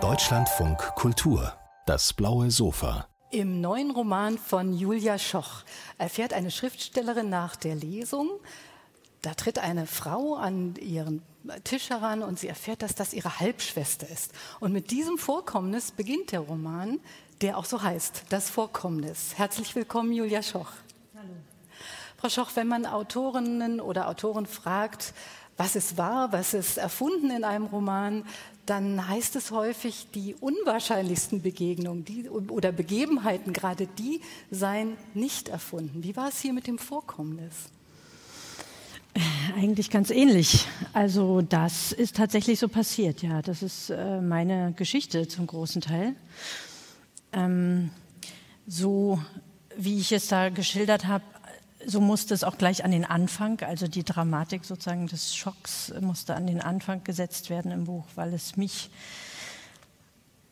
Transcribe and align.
Deutschlandfunk 0.00 0.78
Kultur, 0.96 1.52
das 1.86 2.12
blaue 2.12 2.50
Sofa. 2.50 3.06
Im 3.30 3.60
neuen 3.60 3.92
Roman 3.92 4.36
von 4.36 4.72
Julia 4.72 5.16
Schoch 5.16 5.62
erfährt 5.96 6.32
eine 6.32 6.50
Schriftstellerin 6.50 7.28
nach 7.28 7.54
der 7.54 7.76
Lesung, 7.76 8.30
da 9.22 9.34
tritt 9.34 9.60
eine 9.60 9.86
Frau 9.86 10.34
an 10.34 10.74
ihren 10.74 11.22
Tisch 11.62 11.90
heran 11.90 12.24
und 12.24 12.40
sie 12.40 12.48
erfährt, 12.48 12.82
dass 12.82 12.96
das 12.96 13.14
ihre 13.14 13.38
Halbschwester 13.38 14.08
ist. 14.08 14.32
Und 14.58 14.72
mit 14.72 14.90
diesem 14.90 15.16
Vorkommnis 15.16 15.92
beginnt 15.92 16.32
der 16.32 16.40
Roman, 16.40 16.98
der 17.42 17.56
auch 17.56 17.64
so 17.64 17.80
heißt, 17.80 18.24
das 18.28 18.50
Vorkommnis. 18.50 19.34
Herzlich 19.36 19.76
willkommen, 19.76 20.12
Julia 20.12 20.42
Schoch. 20.42 20.72
Hallo. 21.14 21.30
Frau 22.16 22.28
Schoch, 22.28 22.50
wenn 22.56 22.66
man 22.66 22.86
Autorinnen 22.86 23.80
oder 23.80 24.08
Autoren 24.08 24.46
fragt, 24.46 25.14
was 25.56 25.76
ist 25.76 25.96
wahr, 25.96 26.32
was 26.32 26.54
ist 26.54 26.78
erfunden 26.78 27.30
in 27.30 27.44
einem 27.44 27.66
Roman, 27.66 28.24
dann 28.66 29.08
heißt 29.08 29.36
es 29.36 29.50
häufig, 29.50 30.08
die 30.14 30.34
unwahrscheinlichsten 30.34 31.42
Begegnungen 31.42 32.04
die, 32.04 32.28
oder 32.28 32.72
Begebenheiten, 32.72 33.52
gerade 33.52 33.86
die 33.86 34.20
seien 34.50 34.96
nicht 35.12 35.48
erfunden. 35.48 36.02
Wie 36.02 36.16
war 36.16 36.28
es 36.28 36.40
hier 36.40 36.52
mit 36.52 36.66
dem 36.66 36.78
Vorkommnis? 36.78 37.54
Eigentlich 39.56 39.90
ganz 39.90 40.10
ähnlich. 40.10 40.66
Also 40.92 41.40
das 41.40 41.92
ist 41.92 42.16
tatsächlich 42.16 42.58
so 42.58 42.68
passiert, 42.68 43.22
ja. 43.22 43.42
Das 43.42 43.62
ist 43.62 43.90
äh, 43.90 44.20
meine 44.20 44.72
Geschichte 44.72 45.28
zum 45.28 45.46
großen 45.46 45.82
Teil. 45.82 46.16
Ähm, 47.32 47.90
so 48.66 49.20
wie 49.76 49.98
ich 49.98 50.10
es 50.12 50.28
da 50.28 50.48
geschildert 50.48 51.06
habe, 51.06 51.24
so 51.86 52.00
musste 52.00 52.34
es 52.34 52.44
auch 52.44 52.58
gleich 52.58 52.84
an 52.84 52.90
den 52.90 53.04
Anfang, 53.04 53.60
also 53.62 53.86
die 53.86 54.04
Dramatik 54.04 54.64
sozusagen 54.64 55.06
des 55.06 55.34
Schocks 55.34 55.92
musste 56.00 56.34
an 56.34 56.46
den 56.46 56.60
Anfang 56.60 57.04
gesetzt 57.04 57.50
werden 57.50 57.70
im 57.70 57.84
Buch, 57.84 58.04
weil 58.14 58.32
es 58.34 58.56
mich 58.56 58.90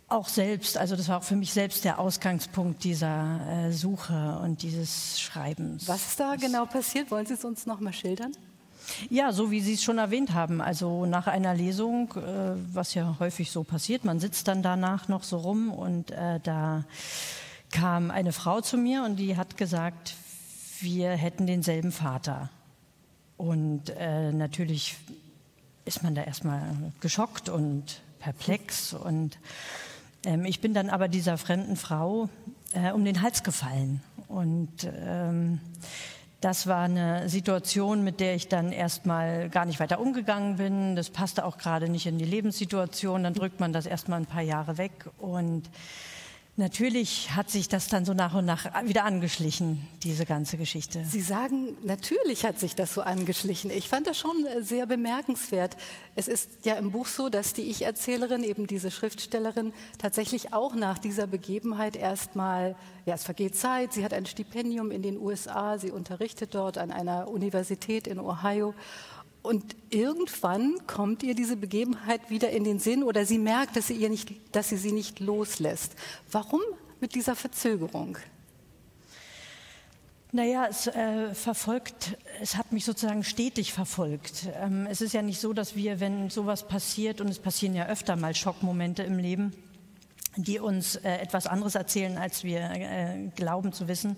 auch 0.09 0.29
selbst, 0.29 0.77
also 0.77 0.95
das 0.95 1.09
war 1.09 1.19
auch 1.19 1.23
für 1.23 1.37
mich 1.37 1.53
selbst 1.53 1.85
der 1.85 1.99
Ausgangspunkt 1.99 2.85
dieser 2.85 3.41
äh, 3.49 3.73
Suche 3.73 4.39
und 4.43 4.63
dieses 4.63 5.19
Schreibens. 5.19 5.89
Was 5.89 6.09
ist 6.09 6.21
da 6.21 6.37
genau 6.37 6.67
passiert? 6.67 7.11
Wollen 7.11 7.27
Sie 7.27 7.35
es 7.35 7.45
uns 7.45 7.67
noch 7.67 7.81
mal 7.81 7.93
schildern? 7.93 8.33
Ja, 9.09 9.33
so 9.33 9.51
wie 9.51 9.61
Sie 9.61 9.75
es 9.75 9.83
schon 9.83 9.99
erwähnt 9.99 10.35
haben. 10.35 10.61
Also 10.61 11.07
nach 11.07 11.27
einer 11.27 11.55
Lesung, 11.55 12.13
äh, 12.17 12.55
was 12.75 12.95
ja 12.95 13.17
häufig 13.21 13.51
so 13.51 13.65
passiert, 13.65 14.05
man 14.05 14.21
sitzt 14.21 14.49
dann 14.49 14.63
danach 14.63 15.09
noch 15.09 15.23
so 15.23 15.39
rum 15.39 15.71
und 15.71 16.11
äh, 16.11 16.41
da 16.43 16.85
kam 17.71 18.11
eine 18.11 18.33
Frau 18.33 18.61
zu 18.61 18.77
mir 18.77 19.05
und 19.05 19.17
die 19.17 19.37
hat 19.37 19.57
gesagt, 19.57 20.15
wir 20.83 21.11
hätten 21.11 21.47
denselben 21.47 21.93
Vater. 21.93 22.51
Und 23.37 23.91
äh, 23.91 24.33
natürlich 24.33 24.97
ist 25.85 26.03
man 26.03 26.15
da 26.15 26.23
erstmal 26.23 26.93
geschockt 27.01 27.49
und 27.49 28.01
perplex. 28.19 28.95
Und 28.95 29.39
ähm, 30.25 30.45
ich 30.45 30.61
bin 30.61 30.75
dann 30.75 30.91
aber 30.91 31.09
dieser 31.09 31.39
fremden 31.39 31.77
Frau 31.77 32.29
äh, 32.73 32.93
um 32.93 33.05
den 33.05 33.23
Hals 33.23 33.43
gefallen. 33.43 34.03
Und 34.29 34.89
ähm, 35.05 35.61
das 36.41 36.67
war 36.67 36.85
eine 36.85 37.29
Situation, 37.29 38.03
mit 38.03 38.19
der 38.19 38.35
ich 38.35 38.49
dann 38.49 38.73
erstmal 38.73 39.49
gar 39.49 39.65
nicht 39.65 39.79
weiter 39.79 40.01
umgegangen 40.01 40.57
bin. 40.57 40.97
Das 40.97 41.11
passte 41.11 41.45
auch 41.45 41.59
gerade 41.59 41.89
nicht 41.89 42.07
in 42.07 42.19
die 42.19 42.25
Lebenssituation. 42.25 43.23
Dann 43.23 43.35
drückt 43.35 43.61
man 43.61 43.73
das 43.73 43.87
erstmal 43.87 44.21
ein 44.21 44.27
paar 44.27 44.43
Jahre 44.43 44.79
weg. 44.79 45.09
Und 45.19 45.69
Natürlich 46.57 47.35
hat 47.35 47.49
sich 47.49 47.71
das 47.71 47.89
dann 47.89 48.05
so 48.05 48.13
nach 48.13 48.35
und 48.35 48.45
nach 48.45 48.67
wieder 48.85 49.07
angeschlichen, 49.07 49.89
diese 50.03 50.27
ganze 50.27 50.59
Geschichte. 50.59 51.03
Sie 51.03 51.23
sagen, 51.23 51.79
natürlich 51.83 52.45
hat 52.45 52.61
sich 52.61 52.75
das 52.75 52.93
so 52.93 53.01
angeschlichen. 53.01 53.71
Ich 53.71 53.89
fand 53.89 54.07
das 54.07 54.19
schon 54.19 54.45
äh, 54.45 54.63
sehr 54.63 54.85
bemerkenswert. 54.85 55.79
Es 56.15 56.29
ist 56.29 56.51
ja 56.67 56.75
im 56.75 56.91
Buch 56.91 57.07
so, 57.07 57.31
dass 57.31 57.55
die 57.55 57.63
Ich-Erzählerin, 57.63 58.45
eben 58.45 58.67
diese 58.67 58.91
Schriftstellerin, 58.91 59.73
tatsächlich 59.97 60.53
auch 60.53 60.75
nach 60.75 60.99
dieser 60.99 61.27
Begebenheit 61.27 61.97
erstmal, 61.97 62.77
ja, 63.07 63.15
es 63.15 63.25
vergeht 63.25 63.57
Zeit, 63.57 63.95
sie 63.95 64.05
hat 64.05 64.13
ein 64.13 64.27
Stipendium 64.27 64.91
in 64.91 65.01
den 65.01 65.19
USA, 65.19 65.79
sie 65.79 65.91
unterrichtet 65.91 66.55
dort 66.55 66.77
an 66.77 66.91
einer 66.91 67.29
Universität 67.29 68.07
in 68.07 68.21
Ohio 68.21 68.75
und 69.43 69.75
irgendwann 69.91 70.87
kommt 70.87 71.23
ihr 71.23 71.35
diese 71.35 71.57
Begebenheit 71.57 72.31
wieder 72.31 72.51
in 72.51 72.65
den 72.65 72.79
Sinn 72.79 73.03
oder 73.03 73.27
sie 73.27 73.39
merkt, 73.39 73.77
dass 73.77 73.89
sie, 73.89 73.95
ihr 73.95 74.09
nicht, 74.09 74.33
dass 74.53 74.69
sie 74.69 74.77
sie 74.77 74.93
nicht 74.93 75.19
loslässt. 75.21 75.93
Warum 76.31 76.61
mit 77.01 77.15
dieser 77.15 77.35
Verzögerung? 77.35 78.19
Naja, 80.35 80.67
es 80.71 80.87
äh, 80.87 81.35
verfolgt, 81.35 82.17
es 82.41 82.57
hat 82.57 82.73
mich 82.73 82.87
sozusagen 82.87 83.23
stetig 83.23 83.73
verfolgt. 83.75 84.49
Ähm, 84.55 84.87
es 84.89 85.03
ist 85.03 85.13
ja 85.13 85.21
nicht 85.21 85.41
so, 85.41 85.53
dass 85.53 85.77
wir, 85.77 86.01
wenn 86.01 86.31
sowas 86.31 86.67
passiert, 86.67 87.21
und 87.21 87.29
es 87.29 87.39
passieren 87.39 87.75
ja 87.75 87.87
öfter 87.87 88.17
mal 88.17 88.35
Schockmomente 88.35 89.03
im 89.03 89.19
Leben, 89.19 89.53
die 90.37 90.59
uns 90.59 90.97
äh, 90.97 91.19
etwas 91.19 91.47
anderes 91.47 91.75
erzählen, 91.75 92.17
als 92.17 92.45
wir 92.45 92.61
äh, 92.61 93.29
glauben 93.37 93.75
zu 93.75 93.89
wissen, 93.89 94.17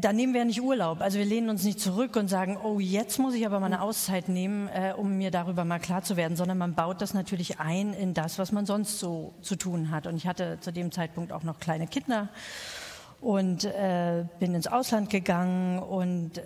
da 0.00 0.12
nehmen 0.12 0.34
wir 0.34 0.44
nicht 0.44 0.60
Urlaub. 0.60 1.00
Also 1.00 1.18
wir 1.18 1.24
lehnen 1.24 1.48
uns 1.48 1.64
nicht 1.64 1.80
zurück 1.80 2.16
und 2.16 2.28
sagen, 2.28 2.58
oh, 2.62 2.80
jetzt 2.80 3.18
muss 3.18 3.34
ich 3.34 3.46
aber 3.46 3.60
mal 3.60 3.66
eine 3.66 3.80
Auszeit 3.80 4.28
nehmen, 4.28 4.68
äh, 4.68 4.92
um 4.94 5.16
mir 5.16 5.30
darüber 5.30 5.64
mal 5.64 5.78
klar 5.78 6.02
zu 6.02 6.16
werden, 6.16 6.36
sondern 6.36 6.58
man 6.58 6.74
baut 6.74 7.00
das 7.00 7.14
natürlich 7.14 7.60
ein 7.60 7.94
in 7.94 8.12
das, 8.12 8.38
was 8.38 8.52
man 8.52 8.66
sonst 8.66 8.98
so 8.98 9.32
zu 9.40 9.56
tun 9.56 9.90
hat. 9.90 10.06
Und 10.06 10.16
ich 10.16 10.26
hatte 10.26 10.58
zu 10.60 10.70
dem 10.70 10.92
Zeitpunkt 10.92 11.32
auch 11.32 11.44
noch 11.44 11.60
kleine 11.60 11.86
Kinder 11.86 12.28
und 13.22 13.64
äh, 13.64 14.24
bin 14.38 14.54
ins 14.54 14.66
Ausland 14.66 15.08
gegangen 15.08 15.78
und 15.78 16.38
äh, 16.38 16.42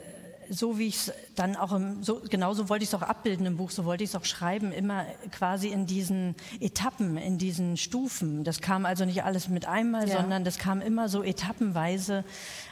so 0.54 0.78
wie 0.78 0.87
ich 0.87 0.97
es 0.97 1.12
dann 1.34 1.56
auch 1.56 1.72
im, 1.72 2.03
so, 2.03 2.22
genauso 2.28 2.69
wollte 2.69 2.84
ich 2.84 2.91
es 2.91 2.94
auch 2.94 3.03
abbilden 3.03 3.47
im 3.47 3.56
Buch, 3.56 3.70
so 3.70 3.84
wollte 3.84 4.04
ich 4.04 4.10
es 4.10 4.16
auch 4.16 4.25
schreiben, 4.25 4.72
immer 4.72 5.04
quasi 5.31 5.69
in 5.69 5.87
diesen 5.87 6.34
Etappen, 6.60 7.16
in 7.16 7.38
diesen 7.38 7.76
Stufen. 7.76 8.44
Das 8.44 8.60
kam 8.60 8.87
also 8.87 9.04
nicht 9.04 9.25
alles 9.25 9.48
mit 9.48 9.66
einmal, 9.66 10.09
ja. 10.09 10.20
sondern 10.20 10.44
das 10.44 10.59
kam 10.59 10.81
immer 10.81 11.09
so 11.09 11.22
etappenweise, 11.22 12.25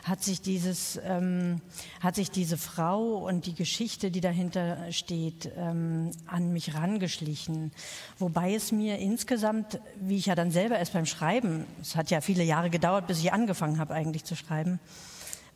hat 0.05 0.23
sich 0.23 0.41
dieses, 0.41 1.01
ähm, 1.05 1.61
hat 2.01 2.15
sich 2.15 2.31
diese 2.31 2.57
Frau 2.57 3.19
und 3.27 3.47
die 3.47 3.55
Geschichte, 3.55 4.11
die 4.11 4.21
dahinter 4.21 4.93
steht, 4.93 5.51
ähm, 5.57 6.11
an 6.27 6.53
mich 6.53 6.75
rangeschlichen. 6.75 7.73
Wobei 8.19 8.55
es 8.55 8.73
mir 8.73 8.99
insgesamt, 8.99 9.81
wie 10.01 10.17
ich 10.17 10.27
ja 10.27 10.35
dann 10.35 10.51
selber 10.51 10.79
erst 10.79 10.93
beim 10.93 11.07
Schreiben, 11.07 11.67
es 11.81 11.97
hat 11.97 12.11
ja 12.11 12.21
viele 12.21 12.45
Jahre 12.45 12.71
gedauert, 12.71 13.07
bis 13.07 13.19
ich 13.19 13.33
angefangen 13.33 13.79
habe 13.79 13.95
eigentlich 13.95 14.25
zu 14.25 14.37
schreiben, 14.37 14.79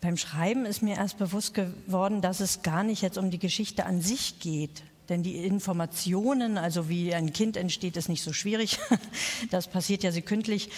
beim 0.06 0.16
Schreiben 0.16 0.66
ist 0.66 0.82
mir 0.82 0.94
erst 0.94 1.18
bewusst 1.18 1.52
geworden, 1.52 2.20
dass 2.20 2.38
es 2.38 2.62
gar 2.62 2.84
nicht 2.84 3.02
jetzt 3.02 3.18
um 3.18 3.32
die 3.32 3.40
Geschichte 3.40 3.86
an 3.86 4.00
sich 4.00 4.38
geht. 4.38 4.84
Denn 5.08 5.24
die 5.24 5.44
Informationen, 5.44 6.58
also 6.58 6.88
wie 6.88 7.12
ein 7.12 7.32
Kind 7.32 7.56
entsteht, 7.56 7.96
ist 7.96 8.08
nicht 8.08 8.22
so 8.22 8.32
schwierig. 8.32 8.78
Das 9.50 9.66
passiert 9.66 10.04
ja 10.04 10.12
sekündlich. 10.12 10.70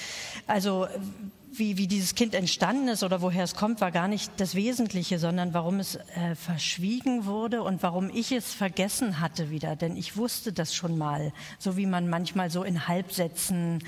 Also 0.46 0.86
wie, 1.52 1.76
wie 1.76 1.86
dieses 1.86 2.14
Kind 2.14 2.34
entstanden 2.34 2.88
ist 2.88 3.02
oder 3.02 3.20
woher 3.20 3.44
es 3.44 3.54
kommt, 3.54 3.80
war 3.82 3.90
gar 3.90 4.08
nicht 4.08 4.32
das 4.38 4.54
Wesentliche, 4.54 5.18
sondern 5.18 5.52
warum 5.52 5.78
es 5.78 5.96
äh, 5.96 6.34
verschwiegen 6.34 7.26
wurde 7.26 7.62
und 7.62 7.82
warum 7.82 8.10
ich 8.10 8.32
es 8.32 8.52
vergessen 8.52 9.20
hatte 9.20 9.50
wieder. 9.50 9.76
Denn 9.76 9.96
ich 9.96 10.16
wusste 10.16 10.52
das 10.54 10.74
schon 10.74 10.96
mal, 10.96 11.32
so 11.58 11.76
wie 11.76 11.86
man 11.86 12.08
manchmal 12.08 12.50
so 12.50 12.64
in 12.64 12.88
Halbsätzen 12.88 13.82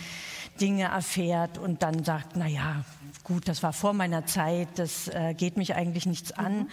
Dinge 0.60 0.84
erfährt 0.84 1.59
und 1.59 1.82
dann 1.82 2.04
sagt, 2.04 2.37
na 2.37 2.47
ja, 2.47 2.84
gut, 3.25 3.48
das 3.48 3.62
war 3.62 3.72
vor 3.72 3.93
meiner 3.93 4.26
Zeit, 4.26 4.69
das 4.76 5.09
äh, 5.09 5.34
geht 5.34 5.56
mich 5.56 5.75
eigentlich 5.75 6.06
nichts 6.06 6.32
an. 6.32 6.59
Mhm. 6.59 6.69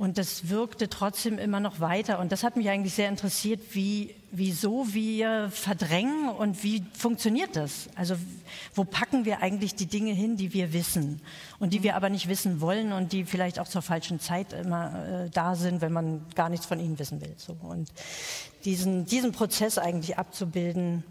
Und 0.00 0.16
das 0.16 0.48
wirkte 0.48 0.88
trotzdem 0.88 1.38
immer 1.38 1.60
noch 1.60 1.80
weiter. 1.80 2.20
Und 2.20 2.32
das 2.32 2.42
hat 2.42 2.56
mich 2.56 2.70
eigentlich 2.70 2.94
sehr 2.94 3.10
interessiert, 3.10 3.60
wie, 3.74 4.14
wieso 4.30 4.94
wir 4.94 5.50
verdrängen 5.50 6.30
und 6.30 6.64
wie 6.64 6.82
funktioniert 6.96 7.54
das? 7.54 7.90
Also 7.96 8.16
wo 8.74 8.84
packen 8.84 9.26
wir 9.26 9.42
eigentlich 9.42 9.74
die 9.74 9.84
Dinge 9.84 10.12
hin, 10.12 10.38
die 10.38 10.54
wir 10.54 10.72
wissen 10.72 11.20
und 11.58 11.74
die 11.74 11.82
wir 11.82 11.96
aber 11.96 12.08
nicht 12.08 12.28
wissen 12.28 12.62
wollen 12.62 12.92
und 12.94 13.12
die 13.12 13.24
vielleicht 13.26 13.58
auch 13.58 13.68
zur 13.68 13.82
falschen 13.82 14.20
Zeit 14.20 14.54
immer 14.54 15.26
äh, 15.26 15.28
da 15.28 15.54
sind, 15.54 15.82
wenn 15.82 15.92
man 15.92 16.24
gar 16.34 16.48
nichts 16.48 16.64
von 16.64 16.80
ihnen 16.80 16.98
wissen 16.98 17.20
will. 17.20 17.34
So. 17.36 17.54
Und 17.60 17.92
diesen, 18.64 19.04
diesen 19.04 19.32
Prozess 19.32 19.76
eigentlich 19.76 20.16
abzubilden, 20.16 21.04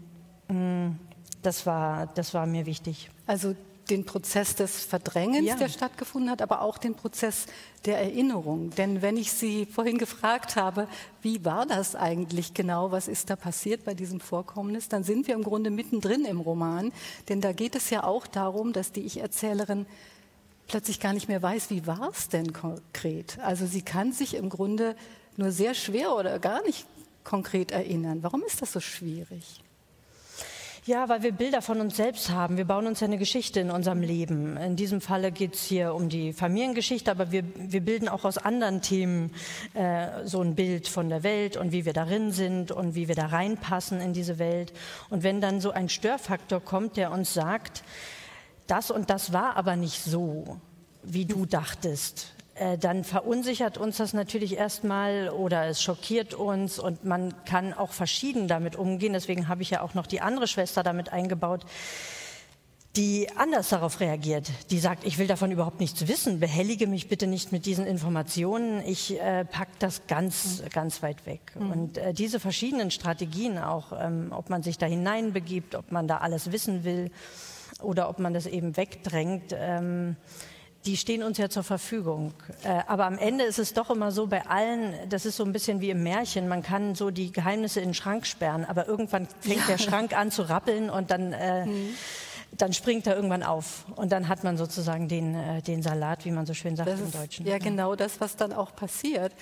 mh, 0.48 0.54
mm, 0.56 0.98
das 1.42 1.66
war, 1.66 2.06
das 2.08 2.34
war 2.34 2.46
mir 2.46 2.66
wichtig. 2.66 3.10
Also 3.26 3.54
den 3.90 4.04
Prozess 4.04 4.54
des 4.54 4.84
Verdrängens, 4.84 5.46
ja. 5.46 5.56
der 5.56 5.68
stattgefunden 5.68 6.30
hat, 6.30 6.42
aber 6.42 6.62
auch 6.62 6.78
den 6.78 6.94
Prozess 6.94 7.46
der 7.84 7.98
Erinnerung. 7.98 8.70
Denn 8.70 9.02
wenn 9.02 9.16
ich 9.16 9.32
Sie 9.32 9.66
vorhin 9.70 9.98
gefragt 9.98 10.56
habe, 10.56 10.86
wie 11.22 11.44
war 11.44 11.66
das 11.66 11.96
eigentlich 11.96 12.54
genau, 12.54 12.92
was 12.92 13.08
ist 13.08 13.30
da 13.30 13.36
passiert 13.36 13.84
bei 13.84 13.94
diesem 13.94 14.20
Vorkommnis, 14.20 14.88
dann 14.88 15.02
sind 15.02 15.26
wir 15.26 15.34
im 15.34 15.42
Grunde 15.42 15.70
mittendrin 15.70 16.24
im 16.24 16.40
Roman. 16.40 16.92
Denn 17.28 17.40
da 17.40 17.52
geht 17.52 17.74
es 17.74 17.90
ja 17.90 18.04
auch 18.04 18.26
darum, 18.26 18.72
dass 18.72 18.92
die 18.92 19.00
Ich-Erzählerin 19.00 19.86
plötzlich 20.68 21.00
gar 21.00 21.12
nicht 21.12 21.28
mehr 21.28 21.42
weiß, 21.42 21.70
wie 21.70 21.86
war 21.86 22.10
es 22.12 22.28
denn 22.28 22.52
konkret. 22.52 23.38
Also 23.40 23.66
sie 23.66 23.82
kann 23.82 24.12
sich 24.12 24.34
im 24.34 24.48
Grunde 24.48 24.94
nur 25.36 25.50
sehr 25.50 25.74
schwer 25.74 26.14
oder 26.14 26.38
gar 26.38 26.62
nicht 26.62 26.86
konkret 27.24 27.72
erinnern. 27.72 28.22
Warum 28.22 28.42
ist 28.44 28.62
das 28.62 28.72
so 28.72 28.80
schwierig? 28.80 29.62
Ja, 30.86 31.10
weil 31.10 31.22
wir 31.22 31.32
Bilder 31.32 31.60
von 31.60 31.78
uns 31.78 31.96
selbst 31.96 32.30
haben. 32.30 32.56
Wir 32.56 32.64
bauen 32.64 32.86
uns 32.86 33.00
ja 33.00 33.06
eine 33.06 33.18
Geschichte 33.18 33.60
in 33.60 33.70
unserem 33.70 34.00
Leben. 34.00 34.56
In 34.56 34.76
diesem 34.76 35.02
Falle 35.02 35.30
geht 35.30 35.54
es 35.54 35.62
hier 35.62 35.94
um 35.94 36.08
die 36.08 36.32
Familiengeschichte, 36.32 37.10
aber 37.10 37.30
wir, 37.30 37.44
wir 37.54 37.82
bilden 37.82 38.08
auch 38.08 38.24
aus 38.24 38.38
anderen 38.38 38.80
Themen 38.80 39.30
äh, 39.74 40.24
so 40.24 40.40
ein 40.40 40.54
Bild 40.54 40.88
von 40.88 41.10
der 41.10 41.22
Welt 41.22 41.58
und 41.58 41.72
wie 41.72 41.84
wir 41.84 41.92
darin 41.92 42.32
sind 42.32 42.72
und 42.72 42.94
wie 42.94 43.08
wir 43.08 43.14
da 43.14 43.26
reinpassen 43.26 44.00
in 44.00 44.14
diese 44.14 44.38
Welt. 44.38 44.72
Und 45.10 45.22
wenn 45.22 45.42
dann 45.42 45.60
so 45.60 45.70
ein 45.70 45.90
Störfaktor 45.90 46.60
kommt, 46.60 46.96
der 46.96 47.12
uns 47.12 47.34
sagt, 47.34 47.82
das 48.66 48.90
und 48.90 49.10
das 49.10 49.34
war 49.34 49.56
aber 49.56 49.76
nicht 49.76 50.02
so, 50.02 50.60
wie 51.02 51.26
du 51.26 51.44
dachtest, 51.44 52.32
äh, 52.60 52.76
dann 52.76 53.04
verunsichert 53.04 53.78
uns 53.78 53.96
das 53.96 54.12
natürlich 54.12 54.56
erstmal 54.56 55.30
oder 55.30 55.66
es 55.66 55.82
schockiert 55.82 56.34
uns 56.34 56.78
und 56.78 57.06
man 57.06 57.32
kann 57.46 57.72
auch 57.72 57.92
verschieden 57.92 58.48
damit 58.48 58.76
umgehen. 58.76 59.14
Deswegen 59.14 59.48
habe 59.48 59.62
ich 59.62 59.70
ja 59.70 59.80
auch 59.80 59.94
noch 59.94 60.06
die 60.06 60.20
andere 60.20 60.46
Schwester 60.46 60.82
damit 60.82 61.10
eingebaut, 61.10 61.64
die 62.96 63.28
anders 63.34 63.70
darauf 63.70 64.00
reagiert. 64.00 64.50
Die 64.70 64.78
sagt, 64.78 65.06
ich 65.06 65.16
will 65.16 65.26
davon 65.26 65.50
überhaupt 65.50 65.80
nichts 65.80 66.06
wissen, 66.06 66.38
behellige 66.38 66.86
mich 66.86 67.08
bitte 67.08 67.26
nicht 67.26 67.50
mit 67.50 67.64
diesen 67.64 67.86
Informationen, 67.86 68.82
ich 68.84 69.18
äh, 69.18 69.46
pack 69.46 69.68
das 69.78 70.06
ganz, 70.06 70.62
ganz 70.70 71.02
weit 71.02 71.24
weg. 71.24 71.40
Mhm. 71.58 71.70
Und 71.70 71.96
äh, 71.98 72.12
diese 72.12 72.40
verschiedenen 72.40 72.90
Strategien 72.90 73.56
auch, 73.56 73.92
ähm, 73.98 74.32
ob 74.32 74.50
man 74.50 74.62
sich 74.62 74.76
da 74.76 74.84
hineinbegibt, 74.84 75.74
ob 75.76 75.92
man 75.92 76.06
da 76.06 76.18
alles 76.18 76.52
wissen 76.52 76.84
will 76.84 77.10
oder 77.80 78.10
ob 78.10 78.18
man 78.18 78.34
das 78.34 78.44
eben 78.44 78.76
wegdrängt, 78.76 79.54
ähm, 79.56 80.16
die 80.86 80.96
stehen 80.96 81.22
uns 81.22 81.38
ja 81.38 81.48
zur 81.48 81.62
Verfügung. 81.62 82.32
Äh, 82.62 82.80
aber 82.86 83.06
am 83.06 83.18
Ende 83.18 83.44
ist 83.44 83.58
es 83.58 83.74
doch 83.74 83.90
immer 83.90 84.12
so 84.12 84.26
bei 84.26 84.46
allen, 84.46 84.94
das 85.08 85.26
ist 85.26 85.36
so 85.36 85.44
ein 85.44 85.52
bisschen 85.52 85.80
wie 85.80 85.90
im 85.90 86.02
Märchen, 86.02 86.48
man 86.48 86.62
kann 86.62 86.94
so 86.94 87.10
die 87.10 87.32
Geheimnisse 87.32 87.80
in 87.80 87.88
den 87.88 87.94
Schrank 87.94 88.26
sperren, 88.26 88.64
aber 88.64 88.88
irgendwann 88.88 89.28
fängt 89.40 89.60
ja. 89.60 89.66
der 89.66 89.78
Schrank 89.78 90.16
an 90.16 90.30
zu 90.30 90.42
rappeln 90.42 90.88
und 90.88 91.10
dann, 91.10 91.32
äh, 91.32 91.66
mhm. 91.66 91.94
dann 92.52 92.72
springt 92.72 93.06
er 93.06 93.14
irgendwann 93.14 93.42
auf. 93.42 93.84
Und 93.96 94.10
dann 94.10 94.28
hat 94.28 94.42
man 94.42 94.56
sozusagen 94.56 95.08
den, 95.08 95.34
äh, 95.34 95.60
den 95.60 95.82
Salat, 95.82 96.24
wie 96.24 96.30
man 96.30 96.46
so 96.46 96.54
schön 96.54 96.76
sagt 96.76 96.88
das 96.88 97.00
im 97.00 97.12
Deutschen. 97.12 97.46
ja, 97.46 97.58
genau 97.58 97.94
das, 97.94 98.20
was 98.20 98.36
dann 98.36 98.52
auch 98.52 98.74
passiert. 98.74 99.32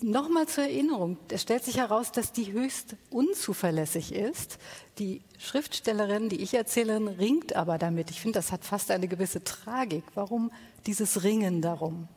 Nochmal 0.00 0.46
zur 0.46 0.64
Erinnerung, 0.64 1.18
es 1.28 1.42
stellt 1.42 1.64
sich 1.64 1.76
heraus, 1.76 2.12
dass 2.12 2.32
die 2.32 2.52
höchst 2.52 2.96
unzuverlässig 3.10 4.14
ist. 4.14 4.58
Die 4.98 5.22
Schriftstellerin, 5.38 6.28
die 6.28 6.40
Ich-Erzählerin, 6.40 7.08
ringt 7.08 7.54
aber 7.54 7.76
damit. 7.76 8.10
Ich 8.10 8.20
finde, 8.20 8.38
das 8.38 8.52
hat 8.52 8.64
fast 8.64 8.90
eine 8.90 9.08
gewisse 9.08 9.44
Tragik. 9.44 10.04
Warum 10.14 10.50
dieses 10.86 11.24
Ringen 11.24 11.60
darum? 11.60 12.08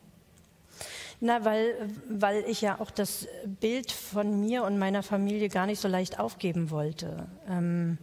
Na, 1.20 1.44
weil, 1.44 1.90
weil 2.10 2.44
ich 2.48 2.62
ja 2.62 2.80
auch 2.80 2.92
das 2.92 3.28
Bild 3.46 3.92
von 3.92 4.40
mir 4.40 4.64
und 4.64 4.78
meiner 4.78 5.04
Familie 5.04 5.50
gar 5.50 5.66
nicht 5.66 5.80
so 5.82 5.88
leicht 5.88 6.20
aufgeben 6.20 6.70
wollte. 6.70 7.28
Ähm, 7.50 7.98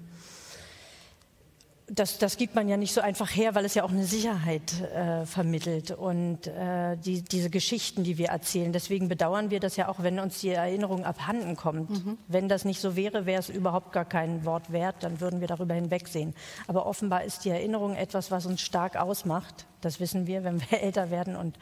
das, 1.89 2.19
das, 2.19 2.37
gibt 2.37 2.55
man 2.55 2.69
ja 2.69 2.77
nicht 2.77 2.93
so 2.93 3.01
einfach 3.01 3.29
her, 3.31 3.55
weil 3.55 3.65
es 3.65 3.75
ja 3.75 3.85
auch 3.85 3.91
eine 3.91 4.05
Sicherheit 4.05 4.81
äh, 4.81 5.27
vermittelt 5.27 5.91
und 5.91 6.47
äh, 6.47 6.97
die, 6.97 7.23
diese 7.23 7.51
Geschichten, 7.51 8.05
die 8.05 8.19
wir 8.19 8.29
erzählen. 8.29 8.73
Deswegen 8.73 9.09
bedauern 9.09 9.51
wir 9.51 9.61
das 9.61 9.77
ja 9.77 9.89
auch, 9.89 10.03
wenn 10.03 10.19
uns 10.19 10.41
die 10.41 10.51
Erinnerung 10.51 11.05
abhanden 11.05 11.57
kommt. 11.57 11.91
Mhm. 11.91 12.19
Wenn 12.29 12.49
das 12.49 12.65
nicht 12.65 12.81
so 12.81 12.97
wäre, 12.97 13.27
wäre 13.27 13.41
es 13.41 13.49
überhaupt 13.49 13.93
gar 13.93 14.05
kein 14.05 14.45
Wort 14.45 14.73
wert, 14.73 14.97
dann 15.01 15.21
würden 15.21 15.41
wir 15.41 15.49
darüber 15.49 15.75
hinwegsehen. 15.75 16.35
Aber 16.67 16.87
offenbar 16.87 17.25
ist 17.25 17.45
die 17.45 17.51
Erinnerung 17.51 17.95
etwas, 17.95 18.31
was 18.31 18.47
uns 18.47 18.61
stark 18.61 18.97
ausmacht. 18.97 19.67
Das 19.81 20.01
wissen 20.01 20.27
wir, 20.27 20.45
wenn 20.45 20.61
wir 20.61 20.81
älter 20.83 21.11
werden 21.11 21.37
und 21.37 21.59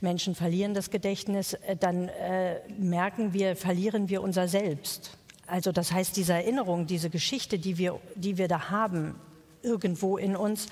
Menschen 0.00 0.34
verlieren 0.34 0.74
das 0.74 0.90
Gedächtnis, 0.90 1.54
äh, 1.54 1.76
dann 1.76 2.08
äh, 2.08 2.60
merken 2.78 3.32
wir, 3.32 3.56
verlieren 3.56 4.08
wir 4.08 4.22
unser 4.22 4.48
Selbst. 4.48 5.18
Also 5.46 5.72
das 5.72 5.92
heißt, 5.92 6.16
diese 6.16 6.34
Erinnerung, 6.34 6.86
diese 6.86 7.10
Geschichte, 7.10 7.58
die 7.58 7.78
wir, 7.78 7.98
die 8.14 8.36
wir 8.36 8.48
da 8.48 8.70
haben, 8.70 9.14
irgendwo 9.62 10.16
in 10.16 10.36
uns, 10.36 10.66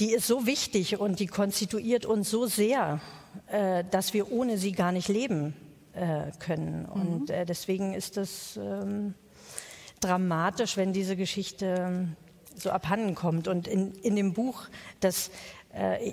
die 0.00 0.12
ist 0.12 0.26
so 0.26 0.46
wichtig 0.46 0.98
und 0.98 1.20
die 1.20 1.26
konstituiert 1.26 2.06
uns 2.06 2.30
so 2.30 2.46
sehr, 2.46 3.00
äh, 3.46 3.84
dass 3.90 4.12
wir 4.14 4.32
ohne 4.32 4.58
sie 4.58 4.72
gar 4.72 4.92
nicht 4.92 5.08
leben 5.08 5.54
äh, 5.92 6.32
können. 6.38 6.82
Mhm. 6.82 6.88
Und 6.88 7.30
äh, 7.30 7.46
deswegen 7.46 7.94
ist 7.94 8.16
es 8.16 8.56
ähm, 8.56 9.14
dramatisch, 10.00 10.76
wenn 10.76 10.92
diese 10.92 11.16
Geschichte 11.16 11.74
ähm, 11.78 12.16
so 12.56 12.70
abhanden 12.70 13.14
kommt. 13.14 13.48
Und 13.48 13.68
in, 13.68 13.92
in 13.94 14.16
dem 14.16 14.32
Buch, 14.32 14.64
das 15.00 15.30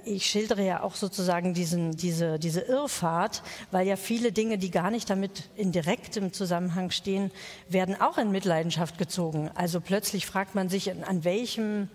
ich 0.05 0.25
schildere 0.25 0.65
ja 0.65 0.83
auch 0.83 0.95
sozusagen 0.95 1.53
diesen, 1.53 1.91
diese, 1.91 2.39
diese 2.39 2.61
Irrfahrt, 2.61 3.43
weil 3.69 3.87
ja 3.87 3.95
viele 3.95 4.31
Dinge, 4.31 4.57
die 4.57 4.71
gar 4.71 4.89
nicht 4.89 5.09
damit 5.09 5.49
in 5.55 5.71
direktem 5.71 6.33
Zusammenhang 6.33 6.91
stehen, 6.91 7.31
werden 7.69 7.99
auch 7.99 8.17
in 8.17 8.31
Mitleidenschaft 8.31 8.97
gezogen. 8.97 9.51
Also 9.53 9.79
plötzlich 9.79 10.25
fragt 10.25 10.55
man 10.55 10.69
sich, 10.69 10.91
an 10.91 11.23
welchem 11.23 11.89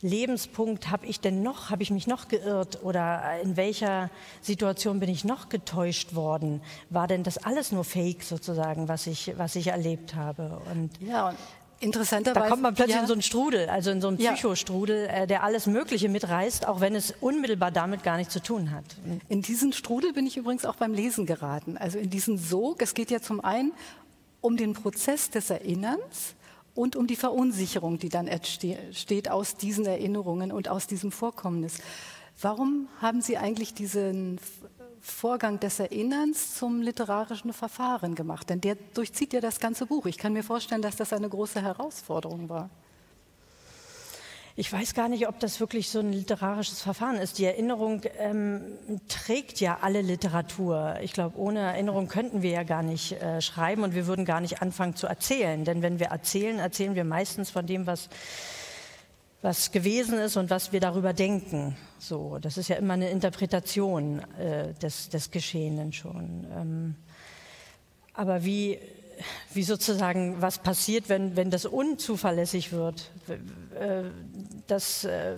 Lebenspunkt 0.00 0.90
habe 0.90 1.06
ich 1.06 1.20
denn 1.20 1.42
noch, 1.42 1.70
habe 1.70 1.82
ich 1.82 1.90
mich 1.90 2.06
noch 2.06 2.28
geirrt 2.28 2.84
oder 2.84 3.40
in 3.42 3.56
welcher 3.56 4.10
Situation 4.40 5.00
bin 5.00 5.08
ich 5.08 5.24
noch 5.24 5.48
getäuscht 5.48 6.14
worden? 6.14 6.62
War 6.88 7.08
denn 7.08 7.24
das 7.24 7.38
alles 7.38 7.72
nur 7.72 7.84
Fake 7.84 8.22
sozusagen, 8.22 8.86
was 8.88 9.08
ich, 9.08 9.32
was 9.36 9.56
ich 9.56 9.68
erlebt 9.68 10.14
habe? 10.14 10.60
Und 10.72 10.90
ja, 11.00 11.30
und 11.30 11.38
Interessanterweise. 11.80 12.44
Da 12.44 12.48
kommt 12.50 12.62
man 12.62 12.74
plötzlich 12.74 12.96
ja. 12.96 13.02
in 13.02 13.06
so 13.06 13.12
einen 13.12 13.22
Strudel, 13.22 13.68
also 13.68 13.90
in 13.90 14.00
so 14.00 14.08
einen 14.08 14.18
Psychostrudel, 14.18 15.06
äh, 15.06 15.26
der 15.26 15.44
alles 15.44 15.66
Mögliche 15.66 16.08
mitreißt, 16.08 16.66
auch 16.66 16.80
wenn 16.80 16.94
es 16.94 17.14
unmittelbar 17.20 17.70
damit 17.70 18.02
gar 18.02 18.16
nichts 18.16 18.32
zu 18.32 18.42
tun 18.42 18.72
hat. 18.72 18.84
In 19.28 19.42
diesen 19.42 19.72
Strudel 19.72 20.12
bin 20.12 20.26
ich 20.26 20.36
übrigens 20.36 20.64
auch 20.64 20.74
beim 20.74 20.92
Lesen 20.92 21.24
geraten. 21.24 21.76
Also 21.76 21.98
in 21.98 22.10
diesen 22.10 22.36
Sog. 22.36 22.82
Es 22.82 22.94
geht 22.94 23.10
ja 23.10 23.20
zum 23.20 23.40
einen 23.40 23.72
um 24.40 24.56
den 24.56 24.72
Prozess 24.72 25.30
des 25.30 25.50
Erinnerns 25.50 26.34
und 26.74 26.96
um 26.96 27.06
die 27.06 27.16
Verunsicherung, 27.16 27.98
die 27.98 28.08
dann 28.08 28.28
entsteht 28.28 29.30
aus 29.30 29.56
diesen 29.56 29.86
Erinnerungen 29.86 30.52
und 30.52 30.68
aus 30.68 30.86
diesem 30.86 31.12
Vorkommnis. 31.12 31.78
Warum 32.40 32.88
haben 33.00 33.20
Sie 33.20 33.36
eigentlich 33.36 33.74
diesen 33.74 34.38
Vorgang 35.10 35.58
des 35.60 35.80
Erinnerns 35.80 36.54
zum 36.54 36.82
literarischen 36.82 37.52
Verfahren 37.52 38.14
gemacht? 38.14 38.50
Denn 38.50 38.60
der 38.60 38.76
durchzieht 38.94 39.32
ja 39.32 39.40
das 39.40 39.60
ganze 39.60 39.86
Buch. 39.86 40.06
Ich 40.06 40.18
kann 40.18 40.32
mir 40.32 40.42
vorstellen, 40.42 40.82
dass 40.82 40.96
das 40.96 41.12
eine 41.12 41.28
große 41.28 41.62
Herausforderung 41.62 42.48
war. 42.48 42.70
Ich 44.60 44.72
weiß 44.72 44.94
gar 44.94 45.08
nicht, 45.08 45.28
ob 45.28 45.38
das 45.38 45.60
wirklich 45.60 45.88
so 45.88 46.00
ein 46.00 46.12
literarisches 46.12 46.82
Verfahren 46.82 47.14
ist. 47.14 47.38
Die 47.38 47.44
Erinnerung 47.44 48.02
ähm, 48.18 48.60
trägt 49.06 49.60
ja 49.60 49.78
alle 49.82 50.02
Literatur. 50.02 50.96
Ich 51.00 51.12
glaube, 51.12 51.38
ohne 51.38 51.60
Erinnerung 51.60 52.08
könnten 52.08 52.42
wir 52.42 52.50
ja 52.50 52.64
gar 52.64 52.82
nicht 52.82 53.12
äh, 53.12 53.40
schreiben 53.40 53.84
und 53.84 53.94
wir 53.94 54.08
würden 54.08 54.24
gar 54.24 54.40
nicht 54.40 54.60
anfangen 54.60 54.96
zu 54.96 55.06
erzählen. 55.06 55.64
Denn 55.64 55.80
wenn 55.80 56.00
wir 56.00 56.08
erzählen, 56.08 56.58
erzählen 56.58 56.96
wir 56.96 57.04
meistens 57.04 57.50
von 57.50 57.66
dem, 57.66 57.86
was 57.86 58.08
was 59.40 59.70
gewesen 59.70 60.18
ist 60.18 60.36
und 60.36 60.50
was 60.50 60.72
wir 60.72 60.80
darüber 60.80 61.12
denken. 61.12 61.76
So, 61.98 62.38
das 62.40 62.58
ist 62.58 62.68
ja 62.68 62.76
immer 62.76 62.94
eine 62.94 63.10
Interpretation 63.10 64.20
äh, 64.38 64.74
des, 64.74 65.08
des 65.10 65.30
Geschehenen 65.30 65.92
schon. 65.92 66.46
Ähm, 66.56 66.94
aber 68.14 68.44
wie, 68.44 68.80
wie 69.54 69.62
sozusagen, 69.62 70.40
was 70.42 70.58
passiert, 70.58 71.08
wenn, 71.08 71.36
wenn 71.36 71.50
das 71.50 71.66
unzuverlässig 71.66 72.72
wird, 72.72 73.10
äh, 73.28 74.02
das, 74.66 75.04
äh, 75.04 75.36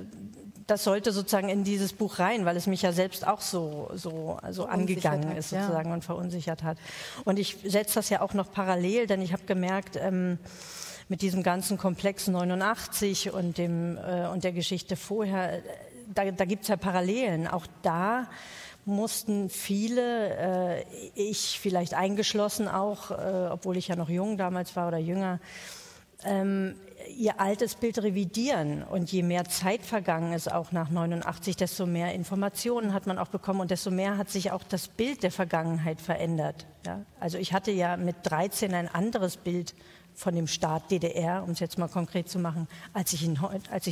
das 0.67 0.85
sollte 0.85 1.13
sozusagen 1.13 1.51
in 1.51 1.65
dieses 1.65 1.93
Buch 1.93 2.19
rein, 2.19 2.47
weil 2.47 2.57
es 2.57 2.67
mich 2.67 2.81
ja 2.81 2.93
selbst 2.93 3.27
auch 3.27 3.43
so, 3.43 3.91
so, 3.95 4.39
so 4.51 4.65
angegangen 4.65 5.37
ist 5.37 5.51
sozusagen 5.51 5.89
ja. 5.89 5.95
und 5.95 6.05
verunsichert 6.05 6.63
hat. 6.63 6.79
Und 7.25 7.39
ich 7.39 7.59
setze 7.65 7.97
das 7.97 8.09
ja 8.09 8.23
auch 8.23 8.33
noch 8.33 8.51
parallel, 8.51 9.07
denn 9.07 9.21
ich 9.21 9.35
habe 9.35 9.43
gemerkt, 9.45 9.97
ähm, 9.97 10.39
mit 11.11 11.23
diesem 11.23 11.43
ganzen 11.43 11.77
Komplex 11.77 12.29
89 12.29 13.33
und, 13.33 13.59
dem, 13.59 13.99
äh, 13.99 14.29
und 14.29 14.45
der 14.45 14.53
Geschichte 14.53 14.95
vorher, 14.95 15.61
da, 16.15 16.31
da 16.31 16.45
gibt 16.45 16.63
es 16.63 16.69
ja 16.69 16.77
Parallelen. 16.77 17.49
Auch 17.49 17.67
da 17.83 18.29
mussten 18.85 19.51
viele, 19.51 20.37
äh, 20.79 20.85
ich 21.17 21.59
vielleicht 21.61 21.95
eingeschlossen 21.95 22.69
auch, 22.69 23.11
äh, 23.11 23.49
obwohl 23.51 23.77
ich 23.77 23.89
ja 23.89 23.97
noch 23.97 24.09
jung 24.09 24.39
damals 24.39 24.77
war 24.77 24.87
oder 24.87 24.99
jünger, 24.99 25.41
ähm, 26.25 26.77
ihr 27.17 27.41
altes 27.41 27.75
Bild 27.75 28.01
revidieren. 28.01 28.85
Und 28.85 29.11
je 29.11 29.25
mehr 29.25 29.47
Zeit 29.47 29.83
vergangen 29.83 30.33
ist, 30.33 30.53
auch 30.53 30.71
nach 30.71 30.91
89, 30.91 31.57
desto 31.57 31.87
mehr 31.87 32.15
Informationen 32.15 32.95
hat 32.95 33.09
man 33.09 33.19
auch 33.19 33.29
bekommen 33.29 33.61
und 33.61 33.73
desto 33.73 33.91
mehr 33.91 34.17
hat 34.17 34.31
sich 34.31 34.53
auch 34.53 34.63
das 34.63 34.87
Bild 34.87 35.25
der 35.25 35.33
Vergangenheit 35.33 36.01
verändert. 36.01 36.67
Ja? 36.87 37.05
Also 37.19 37.37
ich 37.37 37.53
hatte 37.53 37.73
ja 37.73 37.97
mit 37.97 38.15
13 38.23 38.73
ein 38.75 38.87
anderes 38.87 39.37
Bild 39.37 39.75
von 40.21 40.35
dem 40.35 40.47
Staat 40.47 40.91
DDR, 40.91 41.43
um 41.43 41.51
es 41.51 41.61
jetzt 41.61 41.79
mal 41.79 41.89
konkret 41.89 42.29
zu 42.29 42.39
machen, 42.39 42.69
als 42.93 43.13
ich 43.15 43.27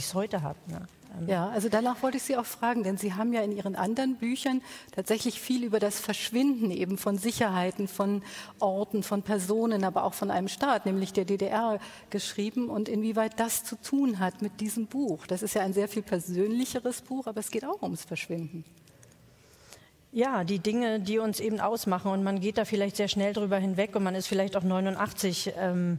es 0.04 0.14
heute 0.14 0.42
habe. 0.42 0.58
Ne? 0.66 0.86
Ähm, 1.18 1.28
ja, 1.28 1.48
also 1.48 1.70
danach 1.70 2.02
wollte 2.02 2.18
ich 2.18 2.22
Sie 2.22 2.36
auch 2.36 2.44
fragen, 2.44 2.82
denn 2.82 2.98
Sie 2.98 3.14
haben 3.14 3.32
ja 3.32 3.40
in 3.40 3.52
Ihren 3.52 3.76
anderen 3.76 4.16
Büchern 4.16 4.60
tatsächlich 4.92 5.40
viel 5.40 5.64
über 5.64 5.78
das 5.80 5.98
Verschwinden 5.98 6.70
eben 6.70 6.98
von 6.98 7.16
Sicherheiten, 7.16 7.88
von 7.88 8.22
Orten, 8.58 9.02
von 9.02 9.22
Personen, 9.22 9.84
aber 9.84 10.04
auch 10.04 10.14
von 10.14 10.30
einem 10.30 10.48
Staat, 10.48 10.84
nämlich 10.84 11.14
der 11.14 11.24
DDR, 11.24 11.80
geschrieben 12.10 12.68
und 12.68 12.88
inwieweit 12.88 13.40
das 13.40 13.64
zu 13.64 13.76
tun 13.76 14.18
hat 14.18 14.42
mit 14.42 14.60
diesem 14.60 14.86
Buch. 14.86 15.26
Das 15.26 15.42
ist 15.42 15.54
ja 15.54 15.62
ein 15.62 15.72
sehr 15.72 15.88
viel 15.88 16.02
persönlicheres 16.02 17.00
Buch, 17.00 17.26
aber 17.26 17.40
es 17.40 17.50
geht 17.50 17.64
auch 17.64 17.82
ums 17.82 18.04
Verschwinden. 18.04 18.64
Ja, 20.10 20.42
die 20.44 20.58
Dinge, 20.58 21.00
die 21.00 21.18
uns 21.18 21.38
eben 21.38 21.60
ausmachen. 21.60 22.10
Und 22.10 22.24
man 22.24 22.40
geht 22.40 22.56
da 22.56 22.64
vielleicht 22.64 22.96
sehr 22.96 23.08
schnell 23.08 23.34
drüber 23.34 23.58
hinweg 23.58 23.94
und 23.94 24.02
man 24.02 24.14
ist 24.14 24.26
vielleicht 24.26 24.56
auch 24.56 24.62
89 24.62 25.52
ähm, 25.58 25.98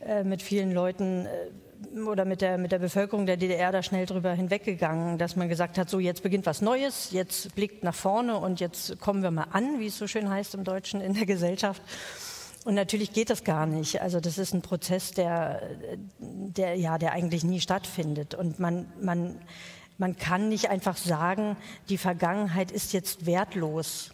äh, 0.00 0.24
mit 0.24 0.42
vielen 0.42 0.72
Leuten. 0.72 1.26
Äh, 1.26 1.28
oder 2.06 2.24
mit 2.24 2.40
der, 2.40 2.56
mit 2.56 2.72
der 2.72 2.78
Bevölkerung 2.78 3.26
der 3.26 3.36
DDR 3.36 3.70
da 3.70 3.82
schnell 3.82 4.06
drüber 4.06 4.32
hinweggegangen, 4.32 5.18
dass 5.18 5.36
man 5.36 5.48
gesagt 5.48 5.76
hat, 5.76 5.90
so 5.90 5.98
jetzt 5.98 6.22
beginnt 6.22 6.46
was 6.46 6.62
Neues, 6.62 7.10
jetzt 7.10 7.54
blickt 7.54 7.84
nach 7.84 7.94
vorne 7.94 8.38
und 8.38 8.58
jetzt 8.60 8.98
kommen 9.00 9.22
wir 9.22 9.30
mal 9.30 9.48
an, 9.52 9.80
wie 9.80 9.88
es 9.88 9.98
so 9.98 10.06
schön 10.06 10.30
heißt 10.30 10.54
im 10.54 10.64
Deutschen, 10.64 11.02
in 11.02 11.12
der 11.12 11.26
Gesellschaft. 11.26 11.82
Und 12.64 12.74
natürlich 12.74 13.12
geht 13.12 13.28
das 13.28 13.44
gar 13.44 13.66
nicht. 13.66 14.00
Also 14.00 14.20
das 14.20 14.38
ist 14.38 14.54
ein 14.54 14.62
Prozess, 14.62 15.10
der, 15.10 15.60
der, 16.18 16.76
ja, 16.76 16.96
der 16.96 17.12
eigentlich 17.12 17.44
nie 17.44 17.60
stattfindet. 17.60 18.34
Und 18.34 18.58
man, 18.58 18.86
man, 19.02 19.38
man 19.98 20.16
kann 20.16 20.48
nicht 20.48 20.70
einfach 20.70 20.96
sagen, 20.96 21.56
die 21.88 21.98
Vergangenheit 21.98 22.70
ist 22.70 22.92
jetzt 22.92 23.26
wertlos. 23.26 24.10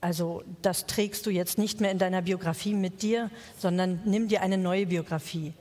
Also 0.00 0.44
das 0.62 0.86
trägst 0.86 1.26
du 1.26 1.30
jetzt 1.30 1.58
nicht 1.58 1.80
mehr 1.80 1.90
in 1.90 1.98
deiner 1.98 2.22
Biografie 2.22 2.74
mit 2.74 3.02
dir, 3.02 3.30
sondern 3.58 4.00
nimm 4.04 4.28
dir 4.28 4.42
eine 4.42 4.58
neue 4.58 4.86
Biografie. 4.86 5.54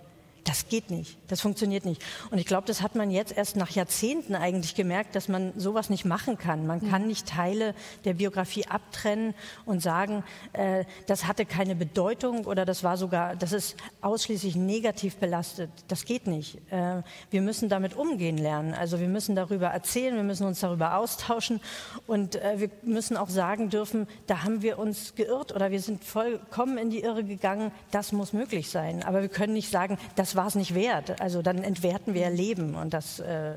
Das 0.43 0.67
geht 0.67 0.91
nicht, 0.91 1.17
das 1.29 1.39
funktioniert 1.39 1.85
nicht. 1.85 2.01
Und 2.29 2.37
ich 2.37 2.45
glaube, 2.45 2.67
das 2.67 2.81
hat 2.81 2.95
man 2.95 3.11
jetzt 3.11 3.35
erst 3.37 3.55
nach 3.55 3.69
Jahrzehnten 3.69 4.35
eigentlich 4.35 4.75
gemerkt, 4.75 5.15
dass 5.15 5.29
man 5.29 5.53
sowas 5.57 5.89
nicht 5.89 6.03
machen 6.03 6.37
kann. 6.37 6.67
Man 6.67 6.89
kann 6.89 7.07
nicht 7.07 7.27
Teile 7.27 7.73
der 8.03 8.15
Biografie 8.15 8.67
abtrennen 8.67 9.35
und 9.65 9.81
sagen, 9.81 10.23
äh, 10.51 10.83
das 11.07 11.27
hatte 11.27 11.45
keine 11.45 11.75
Bedeutung 11.75 12.45
oder 12.45 12.65
das 12.65 12.83
war 12.83 12.97
sogar, 12.97 13.37
das 13.37 13.53
ist 13.53 13.77
ausschließlich 14.01 14.57
negativ 14.57 15.15
belastet. 15.15 15.69
Das 15.87 16.03
geht 16.03 16.27
nicht. 16.27 16.57
Äh, 16.71 17.03
wir 17.29 17.41
müssen 17.41 17.69
damit 17.69 17.95
umgehen 17.95 18.37
lernen. 18.37 18.73
Also 18.73 18.99
wir 18.99 19.07
müssen 19.07 19.35
darüber 19.35 19.67
erzählen, 19.67 20.15
wir 20.15 20.23
müssen 20.23 20.45
uns 20.45 20.59
darüber 20.59 20.97
austauschen 20.97 21.61
und 22.05 22.35
äh, 22.35 22.59
wir 22.59 22.69
müssen 22.81 23.15
auch 23.15 23.29
sagen 23.29 23.69
dürfen, 23.69 24.07
da 24.27 24.43
haben 24.43 24.61
wir 24.61 24.77
uns 24.77 25.15
geirrt 25.15 25.55
oder 25.55 25.71
wir 25.71 25.79
sind 25.79 26.03
vollkommen 26.03 26.77
in 26.77 26.89
die 26.89 26.99
Irre 26.99 27.23
gegangen. 27.23 27.71
Das 27.91 28.11
muss 28.11 28.33
möglich 28.33 28.69
sein. 28.69 29.03
Aber 29.03 29.21
wir 29.21 29.29
können 29.29 29.53
nicht 29.53 29.71
sagen, 29.71 29.97
das 30.15 30.32
war 30.35 30.47
es 30.47 30.55
nicht 30.55 30.73
wert. 30.73 31.21
Also 31.21 31.41
dann 31.41 31.63
entwerten 31.63 32.13
wir 32.13 32.29
Leben 32.29 32.75
und 32.75 32.93
das. 32.93 33.19
Äh, 33.19 33.55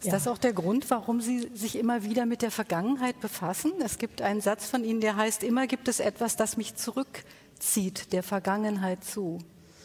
ist 0.00 0.12
das 0.12 0.28
auch 0.28 0.38
der 0.38 0.52
Grund, 0.52 0.88
warum 0.90 1.20
Sie 1.20 1.50
sich 1.54 1.76
immer 1.76 2.04
wieder 2.04 2.26
mit 2.26 2.42
der 2.42 2.50
Vergangenheit 2.50 3.18
befassen? 3.20 3.72
Es 3.82 3.98
gibt 3.98 4.22
einen 4.22 4.40
Satz 4.40 4.66
von 4.66 4.84
Ihnen, 4.84 5.00
der 5.00 5.16
heißt, 5.16 5.42
immer 5.42 5.66
gibt 5.66 5.88
es 5.88 6.00
etwas, 6.00 6.36
das 6.36 6.56
mich 6.56 6.76
zurückzieht, 6.76 8.12
der 8.12 8.22
Vergangenheit 8.22 9.02
zu. 9.02 9.38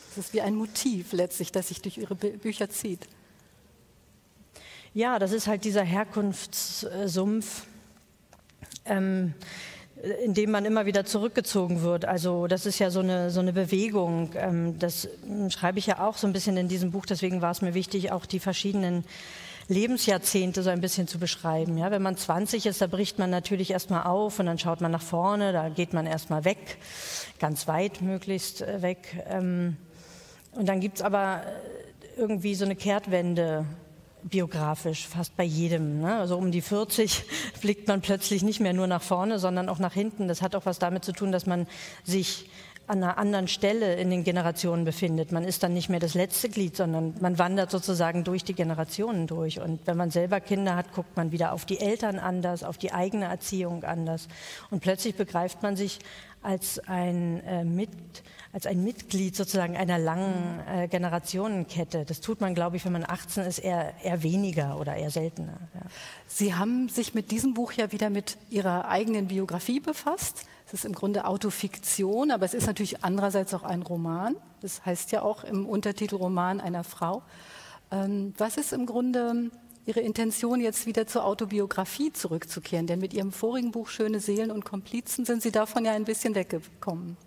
Das 0.09 0.25
ist 0.25 0.33
wie 0.33 0.41
ein 0.41 0.53
Motiv 0.53 1.13
letztlich, 1.13 1.51
das 1.51 1.69
sich 1.69 1.81
durch 1.81 1.97
Ihre 1.97 2.15
Bücher 2.15 2.69
zieht. 2.69 3.07
Ja, 4.93 5.17
das 5.17 5.31
ist 5.31 5.47
halt 5.47 5.63
dieser 5.63 5.83
Herkunftssumpf. 5.83 7.65
Ähm, 8.83 9.33
in 10.23 10.33
dem 10.33 10.51
man 10.51 10.65
immer 10.65 10.85
wieder 10.85 11.05
zurückgezogen 11.05 11.83
wird. 11.83 12.05
Also 12.05 12.47
das 12.47 12.65
ist 12.65 12.79
ja 12.79 12.89
so 12.89 13.01
eine, 13.01 13.29
so 13.29 13.39
eine 13.39 13.53
Bewegung. 13.53 14.31
Ähm, 14.35 14.79
das 14.79 15.07
schreibe 15.49 15.79
ich 15.79 15.85
ja 15.85 15.99
auch 15.99 16.17
so 16.17 16.27
ein 16.27 16.33
bisschen 16.33 16.57
in 16.57 16.67
diesem 16.67 16.91
Buch. 16.91 17.05
Deswegen 17.05 17.41
war 17.41 17.51
es 17.51 17.61
mir 17.61 17.73
wichtig, 17.73 18.11
auch 18.11 18.25
die 18.25 18.39
verschiedenen 18.39 19.03
Lebensjahrzehnte 19.67 20.63
so 20.63 20.69
ein 20.69 20.81
bisschen 20.81 21.07
zu 21.07 21.19
beschreiben. 21.19 21.77
Ja, 21.77 21.91
wenn 21.91 22.01
man 22.01 22.17
20 22.17 22.65
ist, 22.65 22.81
da 22.81 22.87
bricht 22.87 23.19
man 23.19 23.29
natürlich 23.29 23.71
erstmal 23.71 24.03
auf 24.03 24.39
und 24.39 24.47
dann 24.47 24.57
schaut 24.57 24.81
man 24.81 24.91
nach 24.91 25.03
vorne, 25.03 25.53
da 25.53 25.69
geht 25.69 25.93
man 25.93 26.07
erstmal 26.07 26.45
weg, 26.45 26.77
ganz 27.39 27.67
weit 27.67 28.01
möglichst 28.01 28.61
äh, 28.61 28.81
weg. 28.81 29.23
Ähm, 29.29 29.77
und 30.53 30.67
dann 30.67 30.79
gibt 30.79 30.97
es 30.97 31.01
aber 31.01 31.43
äh, 31.43 32.19
irgendwie 32.19 32.55
so 32.55 32.65
eine 32.65 32.75
Kehrtwende 32.75 33.65
biografisch, 34.23 35.07
fast 35.07 35.35
bei 35.35 35.43
jedem. 35.43 36.01
Ne? 36.01 36.15
Also 36.17 36.37
um 36.37 36.51
die 36.51 36.61
40 36.61 37.23
blickt 37.61 37.87
man 37.87 38.01
plötzlich 38.01 38.43
nicht 38.43 38.59
mehr 38.59 38.73
nur 38.73 38.87
nach 38.87 39.01
vorne, 39.01 39.39
sondern 39.39 39.69
auch 39.69 39.79
nach 39.79 39.93
hinten. 39.93 40.27
Das 40.27 40.41
hat 40.41 40.55
auch 40.55 40.65
was 40.65 40.79
damit 40.79 41.03
zu 41.05 41.11
tun, 41.11 41.31
dass 41.31 41.45
man 41.45 41.67
sich 42.03 42.49
an 42.91 43.01
einer 43.01 43.17
anderen 43.17 43.47
Stelle 43.47 43.95
in 43.95 44.09
den 44.09 44.25
Generationen 44.25 44.83
befindet. 44.83 45.31
Man 45.31 45.45
ist 45.45 45.63
dann 45.63 45.73
nicht 45.73 45.87
mehr 45.87 46.01
das 46.01 46.13
letzte 46.13 46.49
Glied, 46.49 46.75
sondern 46.75 47.13
man 47.21 47.39
wandert 47.39 47.71
sozusagen 47.71 48.25
durch 48.25 48.43
die 48.43 48.53
Generationen 48.53 49.27
durch. 49.27 49.61
Und 49.61 49.87
wenn 49.87 49.95
man 49.95 50.11
selber 50.11 50.41
Kinder 50.41 50.75
hat, 50.75 50.91
guckt 50.91 51.15
man 51.15 51.31
wieder 51.31 51.53
auf 51.53 51.63
die 51.63 51.79
Eltern 51.79 52.19
anders, 52.19 52.65
auf 52.65 52.77
die 52.77 52.91
eigene 52.91 53.25
Erziehung 53.25 53.85
anders. 53.85 54.27
Und 54.71 54.81
plötzlich 54.81 55.15
begreift 55.15 55.63
man 55.63 55.77
sich 55.77 55.99
als 56.43 56.79
ein 56.79 57.41
äh, 57.45 57.63
mit 57.63 57.89
als 58.53 58.65
ein 58.65 58.83
Mitglied 58.83 59.35
sozusagen 59.35 59.77
einer 59.77 59.97
langen 59.97 60.59
äh, 60.67 60.87
Generationenkette. 60.89 62.03
Das 62.03 62.19
tut 62.19 62.41
man, 62.41 62.53
glaube 62.53 62.75
ich, 62.75 62.83
wenn 62.83 62.91
man 62.91 63.05
18 63.07 63.43
ist, 63.43 63.59
eher, 63.59 63.93
eher 64.03 64.23
weniger 64.23 64.77
oder 64.77 64.95
eher 64.95 65.09
seltener. 65.09 65.57
Ja. 65.73 65.81
Sie 66.27 66.53
haben 66.53 66.89
sich 66.89 67.13
mit 67.13 67.31
diesem 67.31 67.53
Buch 67.53 67.71
ja 67.71 67.93
wieder 67.93 68.09
mit 68.09 68.37
Ihrer 68.49 68.89
eigenen 68.89 69.27
Biografie 69.27 69.79
befasst. 69.79 70.45
Es 70.71 70.75
ist 70.75 70.85
im 70.85 70.93
Grunde 70.93 71.25
Autofiktion, 71.25 72.31
aber 72.31 72.45
es 72.45 72.53
ist 72.53 72.65
natürlich 72.65 73.03
andererseits 73.03 73.53
auch 73.53 73.63
ein 73.63 73.81
Roman. 73.81 74.37
Das 74.61 74.85
heißt 74.85 75.11
ja 75.11 75.21
auch 75.21 75.43
im 75.43 75.67
Untertitel 75.67 76.15
Roman 76.15 76.61
einer 76.61 76.85
Frau. 76.85 77.23
Ähm, 77.91 78.33
was 78.37 78.55
ist 78.55 78.71
im 78.71 78.85
Grunde 78.85 79.51
Ihre 79.85 79.99
Intention, 79.99 80.61
jetzt 80.61 80.85
wieder 80.85 81.07
zur 81.07 81.25
Autobiografie 81.25 82.13
zurückzukehren? 82.13 82.87
Denn 82.87 82.99
mit 82.99 83.13
Ihrem 83.13 83.33
vorigen 83.33 83.71
Buch 83.71 83.89
Schöne 83.89 84.21
Seelen 84.21 84.49
und 84.49 84.63
Komplizen 84.63 85.25
sind 85.25 85.43
Sie 85.43 85.51
davon 85.51 85.83
ja 85.83 85.91
ein 85.91 86.05
bisschen 86.05 86.35
weggekommen. 86.35 87.17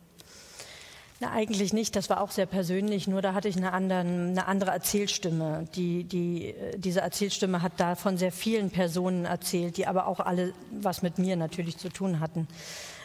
Na, 1.20 1.30
eigentlich 1.30 1.74
nicht. 1.74 1.96
Das 1.96 2.08
war 2.08 2.22
auch 2.22 2.30
sehr 2.30 2.46
persönlich. 2.46 3.08
Nur 3.08 3.20
da 3.20 3.34
hatte 3.34 3.48
ich 3.48 3.58
eine, 3.58 3.74
anderen, 3.74 4.30
eine 4.30 4.46
andere 4.46 4.70
Erzählstimme. 4.70 5.68
Die, 5.74 6.04
die, 6.04 6.54
diese 6.76 7.02
Erzählstimme 7.02 7.60
hat 7.60 7.72
da 7.76 7.94
von 7.94 8.16
sehr 8.16 8.32
vielen 8.32 8.70
Personen 8.70 9.26
erzählt, 9.26 9.76
die 9.76 9.86
aber 9.86 10.06
auch 10.06 10.20
alle 10.20 10.54
was 10.70 11.02
mit 11.02 11.18
mir 11.18 11.36
natürlich 11.36 11.76
zu 11.76 11.90
tun 11.90 12.20
hatten. 12.20 12.48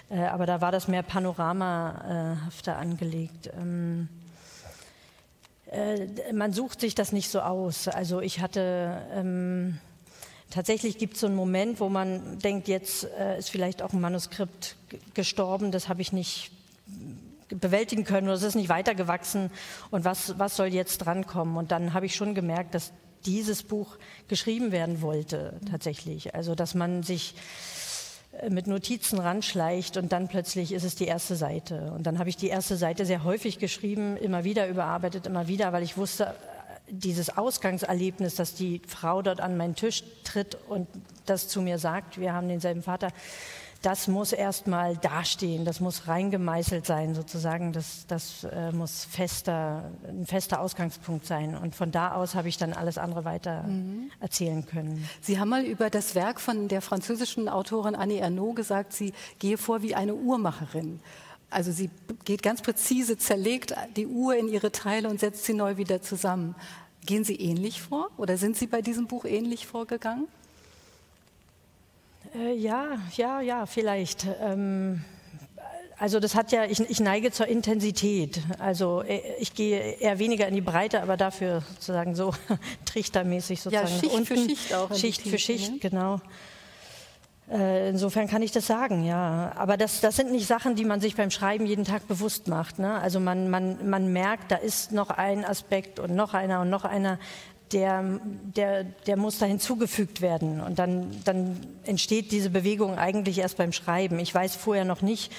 Äh, 0.09 0.21
aber 0.25 0.45
da 0.45 0.61
war 0.61 0.71
das 0.71 0.87
mehr 0.87 1.03
panoramahafter 1.03 2.77
angelegt. 2.77 3.51
Ähm, 3.57 4.09
äh, 5.71 6.33
man 6.33 6.53
sucht 6.53 6.81
sich 6.81 6.95
das 6.95 7.11
nicht 7.11 7.29
so 7.29 7.41
aus. 7.41 7.87
Also 7.87 8.21
ich 8.21 8.39
hatte 8.39 9.01
ähm, 9.13 9.77
tatsächlich 10.49 10.97
gibt 10.97 11.15
es 11.15 11.21
so 11.21 11.27
einen 11.27 11.35
Moment, 11.35 11.79
wo 11.79 11.89
man 11.89 12.39
denkt, 12.39 12.67
jetzt 12.67 13.05
äh, 13.17 13.37
ist 13.37 13.49
vielleicht 13.49 13.81
auch 13.81 13.93
ein 13.93 14.01
Manuskript 14.01 14.75
gestorben. 15.13 15.71
Das 15.71 15.89
habe 15.89 16.01
ich 16.01 16.11
nicht 16.11 16.51
bewältigen 17.49 18.03
können 18.03 18.27
oder 18.27 18.35
es 18.35 18.43
ist 18.43 18.55
nicht 18.55 18.69
weitergewachsen 18.69 19.51
und 19.89 20.05
was, 20.05 20.37
was 20.37 20.55
soll 20.55 20.67
jetzt 20.67 20.99
drankommen? 20.99 21.57
Und 21.57 21.71
dann 21.71 21.93
habe 21.93 22.05
ich 22.05 22.15
schon 22.15 22.35
gemerkt, 22.35 22.75
dass 22.75 22.91
dieses 23.25 23.63
Buch 23.63 23.97
geschrieben 24.27 24.71
werden 24.71 25.01
wollte, 25.01 25.59
tatsächlich. 25.69 26.35
Also, 26.35 26.55
dass 26.55 26.73
man 26.73 27.03
sich 27.03 27.35
mit 28.49 28.67
Notizen 28.67 29.19
ranschleicht 29.19 29.97
und 29.97 30.11
dann 30.11 30.27
plötzlich 30.27 30.71
ist 30.71 30.83
es 30.83 30.95
die 30.95 31.05
erste 31.05 31.35
Seite. 31.35 31.91
Und 31.95 32.03
dann 32.03 32.19
habe 32.19 32.29
ich 32.29 32.37
die 32.37 32.47
erste 32.47 32.77
Seite 32.77 33.05
sehr 33.05 33.23
häufig 33.23 33.59
geschrieben, 33.59 34.15
immer 34.17 34.43
wieder 34.43 34.67
überarbeitet, 34.67 35.27
immer 35.27 35.47
wieder, 35.47 35.73
weil 35.73 35.83
ich 35.83 35.97
wusste, 35.97 36.35
dieses 36.89 37.37
Ausgangserlebnis, 37.37 38.35
dass 38.35 38.55
die 38.55 38.81
Frau 38.87 39.21
dort 39.21 39.41
an 39.41 39.57
meinen 39.57 39.75
Tisch 39.75 40.03
tritt 40.23 40.57
und 40.67 40.87
das 41.25 41.47
zu 41.47 41.61
mir 41.61 41.77
sagt, 41.77 42.19
wir 42.19 42.33
haben 42.33 42.47
denselben 42.47 42.81
Vater, 42.81 43.09
das 43.81 44.07
muss 44.07 44.33
erstmal 44.33 44.97
dastehen, 44.97 45.63
das 45.63 45.79
muss 45.79 46.07
reingemeißelt 46.07 46.85
sein 46.85 47.15
sozusagen, 47.15 47.71
das, 47.71 48.05
das 48.07 48.43
äh, 48.43 48.71
muss 48.73 49.05
fester, 49.05 49.91
ein 50.07 50.25
fester 50.25 50.59
Ausgangspunkt 50.59 51.25
sein. 51.25 51.55
Und 51.55 51.75
von 51.75 51.91
da 51.91 52.13
aus 52.13 52.35
habe 52.35 52.49
ich 52.49 52.57
dann 52.57 52.73
alles 52.73 52.97
andere 52.97 53.23
weiter 53.23 53.63
mhm. 53.63 54.11
erzählen 54.19 54.65
können. 54.65 55.07
Sie 55.21 55.39
haben 55.39 55.49
mal 55.49 55.63
über 55.63 55.89
das 55.89 56.13
Werk 56.13 56.41
von 56.41 56.67
der 56.67 56.81
französischen 56.81 57.47
Autorin 57.47 57.95
Annie 57.95 58.19
Ernaux 58.19 58.53
gesagt, 58.53 58.91
sie 58.91 59.13
gehe 59.39 59.57
vor 59.57 59.81
wie 59.81 59.95
eine 59.95 60.13
Uhrmacherin. 60.13 60.99
Also 61.49 61.71
sie 61.71 61.89
geht 62.25 62.43
ganz 62.43 62.61
präzise, 62.61 63.17
zerlegt 63.17 63.73
die 63.95 64.07
Uhr 64.07 64.35
in 64.35 64.49
ihre 64.49 64.71
Teile 64.71 65.09
und 65.09 65.19
setzt 65.19 65.45
sie 65.45 65.53
neu 65.53 65.77
wieder 65.77 66.01
zusammen. 66.01 66.55
Gehen 67.05 67.23
Sie 67.23 67.35
ähnlich 67.35 67.81
vor 67.81 68.09
oder 68.17 68.37
sind 68.37 68.57
Sie 68.57 68.67
bei 68.67 68.81
diesem 68.81 69.07
Buch 69.07 69.25
ähnlich 69.25 69.65
vorgegangen? 69.65 70.27
Äh, 72.35 72.53
ja, 72.53 72.97
ja, 73.15 73.41
ja, 73.41 73.65
vielleicht. 73.65 74.27
Ähm, 74.41 75.03
also 75.97 76.19
das 76.19 76.35
hat 76.35 76.51
ja, 76.51 76.65
ich, 76.65 76.79
ich, 76.79 76.99
neige 76.99 77.31
zur 77.31 77.47
Intensität. 77.47 78.41
Also 78.59 79.01
äh, 79.01 79.21
ich 79.39 79.53
gehe 79.53 79.79
eher 79.99 80.19
weniger 80.19 80.47
in 80.47 80.55
die 80.55 80.61
Breite, 80.61 81.01
aber 81.01 81.17
dafür 81.17 81.61
sozusagen 81.73 82.15
so 82.15 82.33
trichtermäßig 82.85 83.61
sozusagen. 83.61 83.87
Ja, 83.87 83.99
Schicht 83.99 84.13
unten, 84.13 84.25
für 84.25 84.37
Schicht 84.37 84.73
auch. 84.73 84.95
Schicht 84.95 85.21
für 85.23 85.37
Schicht, 85.37 85.71
ne? 85.73 85.79
genau. 85.79 86.21
Äh, 87.51 87.89
insofern 87.89 88.27
kann 88.27 88.43
ich 88.43 88.51
das 88.51 88.67
sagen, 88.67 89.03
ja. 89.03 89.51
Aber 89.55 89.75
das, 89.75 90.01
das 90.01 90.15
sind 90.15 90.31
nicht 90.31 90.45
Sachen, 90.45 90.75
die 90.75 90.85
man 90.85 91.01
sich 91.01 91.15
beim 91.15 91.31
Schreiben 91.31 91.65
jeden 91.65 91.83
Tag 91.83 92.07
bewusst 92.07 92.47
macht. 92.47 92.77
Ne? 92.77 92.93
Also 92.99 93.19
man, 93.19 93.49
man, 93.49 93.89
man 93.89 94.13
merkt, 94.13 94.51
da 94.51 94.55
ist 94.55 94.91
noch 94.91 95.09
ein 95.09 95.43
Aspekt 95.43 95.99
und 95.99 96.15
noch 96.15 96.33
einer 96.33 96.61
und 96.61 96.69
noch 96.69 96.85
einer, 96.85 97.17
der, 97.71 98.19
der, 98.55 98.83
der 98.83 99.17
muss 99.17 99.37
da 99.37 99.45
hinzugefügt 99.45 100.21
werden. 100.21 100.61
Und 100.61 100.79
dann, 100.79 101.11
dann 101.23 101.57
entsteht 101.83 102.31
diese 102.31 102.49
Bewegung 102.49 102.97
eigentlich 102.97 103.39
erst 103.39 103.57
beim 103.57 103.71
Schreiben. 103.71 104.19
Ich 104.19 104.33
weiß 104.33 104.55
vorher 104.55 104.85
noch 104.85 105.01
nicht, 105.01 105.31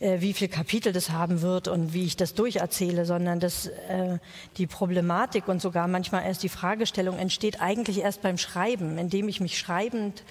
äh, 0.00 0.20
wie 0.20 0.32
viel 0.32 0.48
Kapitel 0.48 0.92
das 0.92 1.10
haben 1.10 1.42
wird 1.42 1.68
und 1.68 1.92
wie 1.92 2.04
ich 2.04 2.16
das 2.16 2.34
durcherzähle, 2.34 3.04
sondern 3.04 3.40
dass 3.40 3.66
äh, 3.66 4.18
die 4.58 4.66
Problematik 4.66 5.48
und 5.48 5.62
sogar 5.62 5.88
manchmal 5.88 6.24
erst 6.24 6.42
die 6.42 6.48
Fragestellung 6.48 7.18
entsteht 7.18 7.60
eigentlich 7.60 8.00
erst 8.00 8.22
beim 8.22 8.38
Schreiben, 8.38 8.98
indem 8.98 9.28
ich 9.28 9.40
mich 9.40 9.58
schreibend 9.58 10.22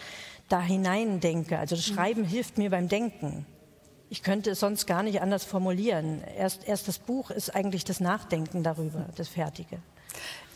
da 0.49 0.61
hinein 0.61 1.19
denke. 1.19 1.57
Also 1.57 1.75
das 1.75 1.85
Schreiben 1.85 2.21
mhm. 2.21 2.27
hilft 2.27 2.57
mir 2.57 2.69
beim 2.69 2.87
Denken. 2.87 3.45
Ich 4.09 4.21
könnte 4.21 4.51
es 4.51 4.59
sonst 4.59 4.85
gar 4.85 5.01
nicht 5.01 5.21
anders 5.21 5.43
formulieren. 5.43 6.21
Erst, 6.37 6.67
erst 6.67 6.87
das 6.87 6.99
Buch 6.99 7.31
ist 7.31 7.55
eigentlich 7.55 7.83
das 7.83 7.99
Nachdenken 7.99 8.61
darüber, 8.61 9.07
das 9.15 9.27
Fertige. 9.27 9.79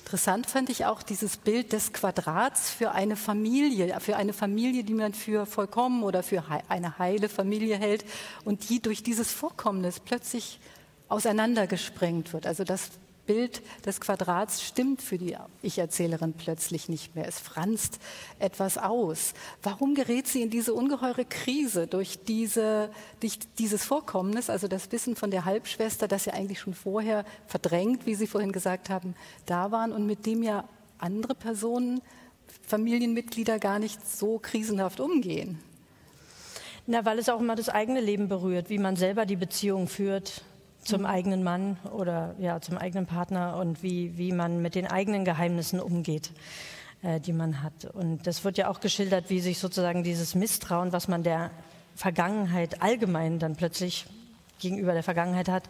Interessant 0.09 0.47
fand 0.47 0.71
ich 0.71 0.85
auch 0.85 1.03
dieses 1.03 1.37
Bild 1.37 1.71
des 1.71 1.93
Quadrats 1.93 2.71
für 2.71 2.93
eine 2.93 3.15
Familie, 3.15 3.99
für 3.99 4.15
eine 4.15 4.33
Familie, 4.33 4.83
die 4.83 4.95
man 4.95 5.13
für 5.13 5.45
vollkommen 5.45 6.01
oder 6.01 6.23
für 6.23 6.43
eine 6.67 6.97
heile 6.97 7.29
Familie 7.29 7.77
hält 7.77 8.03
und 8.43 8.71
die 8.71 8.81
durch 8.81 9.03
dieses 9.03 9.31
Vorkommnis 9.31 9.99
plötzlich 9.99 10.59
auseinandergesprengt 11.09 12.33
wird. 12.33 12.47
Also 12.47 12.63
das 12.63 12.89
Bild 13.29 13.62
des 13.86 14.01
Quadrats 14.01 14.63
stimmt 14.63 15.03
für 15.03 15.19
die 15.19 15.38
Ich-Erzählerin 15.62 16.33
plötzlich 16.33 16.89
nicht 16.89 17.13
mehr. 17.15 17.27
Es 17.27 17.38
franzt 17.38 18.00
etwas 18.39 18.79
aus. 18.79 19.36
Warum 19.62 19.93
gerät 19.93 20.27
sie 20.27 20.41
in 20.41 20.50
diese 20.50 20.74
ungeheure 20.74 21.25
Krise 21.25 21.86
durch, 21.86 22.17
diese, 22.27 22.89
durch 23.19 23.38
dieses 23.59 23.86
Vorkommnis, 23.86 24.50
also 24.50 24.67
das 24.67 24.91
Wissen 24.91 25.15
von 25.15 25.29
der 25.29 25.45
Halbschwester, 25.45 26.07
das 26.07 26.25
ja 26.25 26.33
eigentlich 26.33 26.59
schon 26.59 26.74
vorher 26.74 27.24
verdrängt, 27.45 28.07
wie 28.07 28.15
Sie 28.15 28.25
vorhin 28.25 28.51
gesagt 28.51 28.89
haben, 28.89 29.13
da 29.45 29.69
waren 29.69 29.91
und 29.91 30.07
mit 30.07 30.25
dem 30.25 30.41
ja 30.41 30.67
andere 30.98 31.36
Personen, 31.36 32.01
Familienmitglieder 32.65 33.59
gar 33.59 33.77
nicht 33.77 34.09
so 34.09 34.39
krisenhaft 34.39 35.00
umgehen? 35.00 35.59
Na, 36.88 37.05
weil 37.05 37.19
es 37.19 37.29
auch 37.29 37.39
immer 37.39 37.55
das 37.55 37.69
eigene 37.69 38.01
Leben 38.01 38.27
berührt, 38.27 38.71
wie 38.71 38.79
man 38.79 38.95
selber 38.95 39.27
die 39.27 39.36
Beziehung 39.36 39.88
führt 39.88 40.41
zum 40.83 41.05
eigenen 41.05 41.43
Mann 41.43 41.77
oder 41.91 42.36
ja, 42.39 42.62
zum 42.62 42.77
eigenen 42.77 43.05
Partner 43.05 43.57
und 43.57 43.83
wie, 43.83 44.17
wie 44.17 44.31
man 44.31 44.62
mit 44.62 44.75
den 44.75 44.88
eigenen 44.88 45.25
Geheimnissen 45.25 45.79
umgeht, 45.79 46.31
äh, 47.01 47.19
die 47.19 47.33
man 47.33 47.63
hat. 47.63 47.86
Und 47.93 48.25
das 48.25 48.43
wird 48.43 48.57
ja 48.57 48.69
auch 48.69 48.79
geschildert, 48.79 49.29
wie 49.29 49.39
sich 49.39 49.59
sozusagen 49.59 50.03
dieses 50.03 50.36
Misstrauen, 50.36 50.91
was 50.91 51.07
man 51.07 51.24
der 51.24 51.51
Vergangenheit 51.95 52.81
allgemein 52.81 53.39
dann 53.39 53.55
plötzlich 53.55 54.05
gegenüber 54.59 54.93
der 54.93 55.03
Vergangenheit 55.03 55.50
hat, 55.50 55.63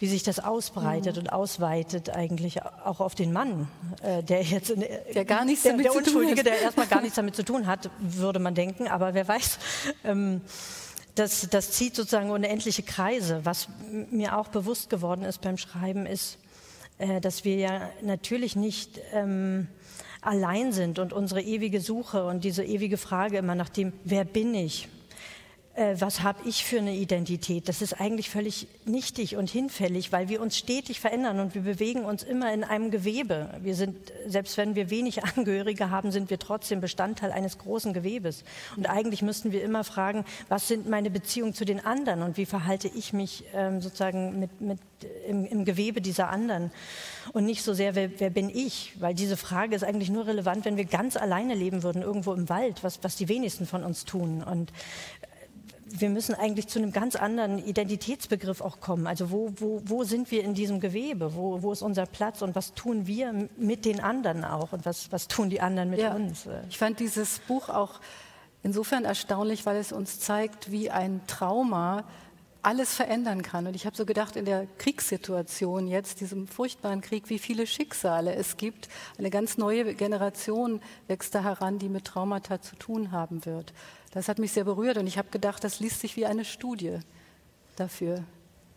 wie 0.00 0.06
sich 0.06 0.22
das 0.22 0.40
ausbreitet 0.40 1.16
mhm. 1.16 1.22
und 1.22 1.28
ausweitet 1.32 2.10
eigentlich 2.10 2.62
auch 2.62 3.00
auf 3.00 3.14
den 3.14 3.32
Mann, 3.32 3.68
äh, 4.02 4.22
der 4.22 4.42
jetzt 4.42 4.70
in, 4.70 4.84
der 5.14 5.24
gar 5.24 5.44
nichts 5.44 5.62
damit 5.62 5.86
der, 5.86 5.92
der 5.92 6.04
zu 6.04 6.12
tun 6.12 6.30
hat. 6.30 6.44
der 6.44 6.60
erstmal 6.60 6.86
gar 6.86 7.00
nichts 7.02 7.16
damit 7.16 7.36
zu 7.36 7.44
tun 7.44 7.66
hat, 7.66 7.90
würde 8.00 8.38
man 8.38 8.54
denken, 8.54 8.88
aber 8.88 9.14
wer 9.14 9.26
weiß. 9.26 9.58
Ähm, 10.04 10.40
das, 11.14 11.48
das 11.50 11.70
zieht 11.70 11.94
sozusagen 11.94 12.30
unendliche 12.30 12.82
Kreise. 12.82 13.40
Was 13.44 13.68
mir 14.10 14.36
auch 14.36 14.48
bewusst 14.48 14.90
geworden 14.90 15.24
ist 15.24 15.40
beim 15.40 15.56
Schreiben, 15.56 16.06
ist, 16.06 16.38
äh, 16.98 17.20
dass 17.20 17.44
wir 17.44 17.56
ja 17.56 17.90
natürlich 18.02 18.56
nicht 18.56 19.00
ähm, 19.12 19.68
allein 20.20 20.72
sind 20.72 20.98
und 20.98 21.12
unsere 21.12 21.42
ewige 21.42 21.80
Suche 21.80 22.24
und 22.26 22.44
diese 22.44 22.64
ewige 22.64 22.96
Frage 22.96 23.38
immer 23.38 23.54
nach 23.54 23.68
dem, 23.68 23.92
wer 24.04 24.24
bin 24.24 24.54
ich? 24.54 24.88
Äh, 25.74 25.96
was 25.98 26.22
habe 26.22 26.48
ich 26.48 26.64
für 26.64 26.78
eine 26.78 26.94
Identität? 26.94 27.68
Das 27.68 27.82
ist 27.82 28.00
eigentlich 28.00 28.30
völlig 28.30 28.68
nichtig 28.84 29.36
und 29.36 29.50
hinfällig, 29.50 30.12
weil 30.12 30.28
wir 30.28 30.40
uns 30.40 30.56
stetig 30.56 31.00
verändern 31.00 31.40
und 31.40 31.54
wir 31.54 31.62
bewegen 31.62 32.04
uns 32.04 32.22
immer 32.22 32.52
in 32.52 32.62
einem 32.62 32.90
Gewebe. 32.90 33.50
Wir 33.60 33.74
sind, 33.74 33.96
selbst 34.26 34.56
wenn 34.56 34.76
wir 34.76 34.90
wenig 34.90 35.24
Angehörige 35.36 35.90
haben, 35.90 36.12
sind 36.12 36.30
wir 36.30 36.38
trotzdem 36.38 36.80
Bestandteil 36.80 37.32
eines 37.32 37.58
großen 37.58 37.92
Gewebes. 37.92 38.44
Und 38.76 38.86
eigentlich 38.86 39.22
müssten 39.22 39.50
wir 39.50 39.64
immer 39.64 39.82
fragen, 39.82 40.24
was 40.48 40.68
sind 40.68 40.88
meine 40.88 41.10
Beziehungen 41.10 41.54
zu 41.54 41.64
den 41.64 41.84
anderen 41.84 42.22
und 42.22 42.36
wie 42.36 42.46
verhalte 42.46 42.88
ich 42.88 43.12
mich 43.12 43.44
ähm, 43.52 43.80
sozusagen 43.80 44.38
mit, 44.38 44.60
mit 44.60 44.78
im, 45.26 45.44
im, 45.44 45.64
Gewebe 45.64 46.00
dieser 46.00 46.30
anderen 46.30 46.70
und 47.32 47.44
nicht 47.44 47.62
so 47.62 47.74
sehr, 47.74 47.94
wer, 47.94 48.20
wer, 48.20 48.30
bin 48.30 48.48
ich? 48.48 48.94
Weil 49.00 49.14
diese 49.14 49.36
Frage 49.36 49.74
ist 49.74 49.84
eigentlich 49.84 50.10
nur 50.10 50.26
relevant, 50.26 50.64
wenn 50.64 50.76
wir 50.76 50.84
ganz 50.84 51.16
alleine 51.16 51.54
leben 51.54 51.82
würden, 51.82 52.02
irgendwo 52.02 52.32
im 52.32 52.48
Wald, 52.48 52.82
was, 52.82 53.00
was 53.02 53.16
die 53.16 53.28
wenigsten 53.28 53.66
von 53.66 53.82
uns 53.82 54.04
tun. 54.04 54.42
Und 54.42 54.72
wir 55.96 56.10
müssen 56.10 56.34
eigentlich 56.34 56.66
zu 56.66 56.78
einem 56.78 56.92
ganz 56.92 57.14
anderen 57.14 57.58
Identitätsbegriff 57.64 58.60
auch 58.60 58.80
kommen. 58.80 59.06
Also 59.06 59.30
wo, 59.30 59.52
wo, 59.56 59.80
wo 59.84 60.04
sind 60.04 60.30
wir 60.30 60.42
in 60.42 60.54
diesem 60.54 60.80
Gewebe? 60.80 61.34
Wo, 61.36 61.62
wo 61.62 61.72
ist 61.72 61.82
unser 61.82 62.06
Platz 62.06 62.42
und 62.42 62.54
was 62.54 62.74
tun 62.74 63.06
wir 63.06 63.48
mit 63.56 63.84
den 63.84 64.00
anderen 64.00 64.44
auch 64.44 64.72
und 64.72 64.84
was, 64.84 65.12
was 65.12 65.28
tun 65.28 65.50
die 65.50 65.60
anderen 65.60 65.90
mit 65.90 66.00
ja. 66.00 66.14
uns? 66.14 66.46
Ich 66.68 66.78
fand 66.78 66.98
dieses 66.98 67.38
Buch 67.40 67.68
auch 67.68 68.00
insofern 68.62 69.04
erstaunlich, 69.04 69.66
weil 69.66 69.76
es 69.76 69.92
uns 69.92 70.18
zeigt, 70.18 70.72
wie 70.72 70.90
ein 70.90 71.20
Trauma 71.26 72.04
alles 72.64 72.94
verändern 72.94 73.42
kann. 73.42 73.66
Und 73.66 73.76
ich 73.76 73.86
habe 73.86 73.96
so 73.96 74.06
gedacht, 74.06 74.36
in 74.36 74.44
der 74.44 74.66
Kriegssituation 74.78 75.86
jetzt, 75.86 76.20
diesem 76.20 76.46
furchtbaren 76.46 77.00
Krieg, 77.00 77.28
wie 77.28 77.38
viele 77.38 77.66
Schicksale 77.66 78.34
es 78.34 78.56
gibt. 78.56 78.88
Eine 79.18 79.30
ganz 79.30 79.58
neue 79.58 79.94
Generation 79.94 80.80
wächst 81.06 81.34
da 81.34 81.42
heran, 81.42 81.78
die 81.78 81.88
mit 81.88 82.06
Traumata 82.06 82.60
zu 82.60 82.76
tun 82.76 83.12
haben 83.12 83.44
wird. 83.44 83.72
Das 84.12 84.28
hat 84.28 84.38
mich 84.38 84.52
sehr 84.52 84.64
berührt 84.64 84.96
und 84.96 85.06
ich 85.06 85.18
habe 85.18 85.28
gedacht, 85.30 85.64
das 85.64 85.80
liest 85.80 86.00
sich 86.00 86.16
wie 86.16 86.26
eine 86.26 86.44
Studie 86.44 86.98
dafür, 87.76 88.24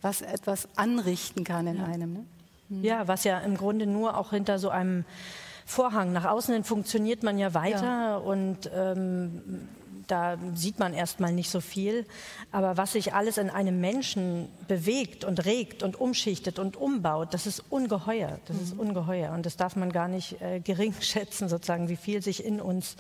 was 0.02 0.22
etwas 0.22 0.68
anrichten 0.76 1.44
kann 1.44 1.68
in 1.68 1.78
ja. 1.78 1.86
einem. 1.86 2.14
Ne? 2.14 2.26
Mhm. 2.70 2.84
Ja, 2.84 3.08
was 3.08 3.24
ja 3.24 3.40
im 3.40 3.56
Grunde 3.56 3.86
nur 3.86 4.18
auch 4.18 4.32
hinter 4.32 4.60
so 4.60 4.70
einem 4.70 5.06
Vorhang. 5.66 6.14
Nach 6.14 6.26
außen 6.26 6.54
hin 6.54 6.64
funktioniert 6.64 7.24
man 7.24 7.38
ja 7.38 7.54
weiter 7.54 7.84
ja. 7.84 8.18
und 8.18 8.72
ähm, 8.74 9.68
da 10.08 10.38
sieht 10.54 10.80
man 10.80 10.94
erstmal 10.94 11.32
nicht 11.32 11.50
so 11.50 11.62
viel. 11.62 12.06
Aber 12.52 12.78
was 12.78 12.94
sich 12.94 13.14
alles 13.14 13.38
in 13.38 13.50
einem 13.50 13.80
Menschen 13.80 14.50
bewegt 14.68 15.24
und 15.24 15.46
regt 15.46 15.84
und 15.84 16.00
umschichtet 16.00 16.60
und 16.60 16.78
umbaut, 16.78 17.34
das 17.34 17.46
ist 17.46 17.64
ungeheuer. 17.70 18.40
Das 18.46 18.58
mhm. 18.58 18.64
ist 18.64 18.78
ungeheuer. 18.78 19.34
Und 19.34 19.46
das 19.46 19.58
darf 19.58 19.76
man 19.76 19.92
gar 19.92 20.08
nicht 20.08 20.42
äh, 20.42 20.60
gering 20.60 20.94
schätzen, 21.00 21.50
sozusagen, 21.50 21.90
wie 21.90 21.98
viel 21.98 22.22
sich 22.22 22.44
in 22.44 22.62
uns 22.62 22.96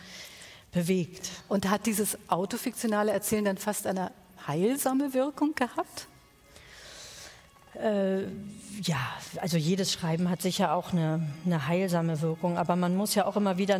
bewegt. 0.72 1.32
Und 1.48 1.70
hat 1.70 1.86
dieses 1.86 2.17
autofiktionale 2.28 3.12
Erzählen 3.12 3.46
dann 3.46 3.58
fast 3.58 3.88
eine 3.88 4.12
heilsame 4.48 5.13
Wirkung 5.13 5.56
gehabt? 5.56 6.08
Äh, 7.76 8.24
ja, 8.82 8.98
also 9.39 9.58
jedes 9.58 9.93
Schreiben 9.93 10.30
hat 10.30 10.41
sicher 10.41 10.74
auch 10.74 10.93
eine, 10.93 11.28
eine, 11.46 11.67
heilsame 11.67 12.22
Wirkung, 12.22 12.58
aber 12.58 12.76
man 12.76 12.96
muss 12.96 13.13
ja 13.13 13.26
auch 13.26 13.36
immer 13.36 13.58
wieder 13.58 13.80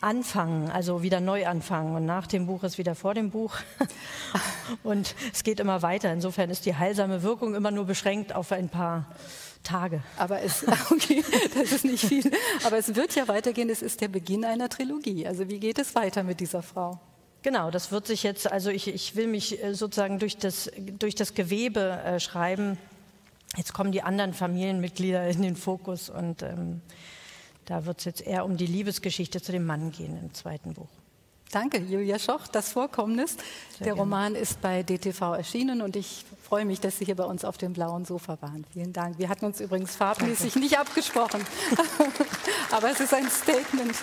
anfangen, 0.00 0.70
also 0.70 1.02
wieder 1.02 1.20
neu 1.20 1.46
anfangen. 1.46 1.94
Und 1.96 2.06
nach 2.06 2.26
dem 2.26 2.46
Buch 2.46 2.62
ist 2.64 2.78
wieder 2.78 2.94
vor 2.94 3.14
dem 3.14 3.30
Buch. 3.30 3.54
Und 4.82 5.14
es 5.32 5.44
geht 5.44 5.60
immer 5.60 5.82
weiter. 5.82 6.12
Insofern 6.12 6.50
ist 6.50 6.66
die 6.66 6.76
heilsame 6.76 7.22
Wirkung 7.22 7.54
immer 7.54 7.70
nur 7.70 7.84
beschränkt 7.84 8.34
auf 8.34 8.52
ein 8.52 8.68
paar 8.68 9.06
Tage. 9.62 10.02
Aber 10.16 10.42
es, 10.42 10.64
okay, 10.90 11.24
das 11.54 11.72
ist 11.72 11.84
nicht 11.84 12.04
viel. 12.04 12.30
Aber 12.64 12.78
es 12.78 12.94
wird 12.94 13.14
ja 13.14 13.28
weitergehen. 13.28 13.70
Es 13.70 13.82
ist 13.82 14.00
der 14.00 14.08
Beginn 14.08 14.44
einer 14.44 14.68
Trilogie. 14.68 15.26
Also 15.26 15.48
wie 15.48 15.60
geht 15.60 15.78
es 15.78 15.94
weiter 15.94 16.22
mit 16.22 16.40
dieser 16.40 16.62
Frau? 16.62 17.00
Genau, 17.42 17.70
das 17.72 17.90
wird 17.90 18.06
sich 18.06 18.22
jetzt, 18.22 18.50
also 18.50 18.70
ich, 18.70 18.86
ich 18.86 19.16
will 19.16 19.26
mich 19.26 19.62
äh, 19.62 19.74
sozusagen 19.74 20.20
durch 20.20 20.36
das, 20.36 20.70
durch 20.78 21.16
das 21.16 21.34
Gewebe 21.34 22.00
äh, 22.04 22.20
schreiben. 22.20 22.78
Jetzt 23.56 23.74
kommen 23.74 23.90
die 23.90 24.02
anderen 24.02 24.32
Familienmitglieder 24.32 25.26
in 25.26 25.42
den 25.42 25.56
Fokus 25.56 26.08
und 26.08 26.42
ähm, 26.42 26.80
da 27.64 27.86
wird 27.86 27.98
es 27.98 28.04
jetzt 28.04 28.26
eher 28.26 28.44
um 28.44 28.56
die 28.56 28.66
Liebesgeschichte 28.66 29.40
zu 29.40 29.52
dem 29.52 29.66
Mann 29.66 29.92
gehen 29.92 30.18
im 30.20 30.34
zweiten 30.34 30.74
Buch. 30.74 30.88
Danke, 31.52 31.78
Julia 31.78 32.18
Schoch, 32.18 32.46
das 32.48 32.72
Vorkommnis. 32.72 33.32
Sehr 33.32 33.38
Der 33.78 33.86
gerne. 33.88 34.00
Roman 34.00 34.34
ist 34.34 34.62
bei 34.62 34.82
DTV 34.82 35.34
erschienen 35.34 35.82
und 35.82 35.96
ich 35.96 36.24
freue 36.42 36.64
mich, 36.64 36.80
dass 36.80 36.98
Sie 36.98 37.04
hier 37.04 37.14
bei 37.14 37.24
uns 37.24 37.44
auf 37.44 37.58
dem 37.58 37.74
blauen 37.74 38.06
Sofa 38.06 38.38
waren. 38.40 38.64
Vielen 38.72 38.94
Dank. 38.94 39.18
Wir 39.18 39.28
hatten 39.28 39.44
uns 39.44 39.60
übrigens 39.60 39.94
farbmäßig 39.94 40.56
nicht 40.56 40.78
abgesprochen, 40.78 41.42
aber 42.70 42.90
es 42.90 43.00
ist 43.00 43.12
ein 43.12 43.28
Statement. 43.28 43.94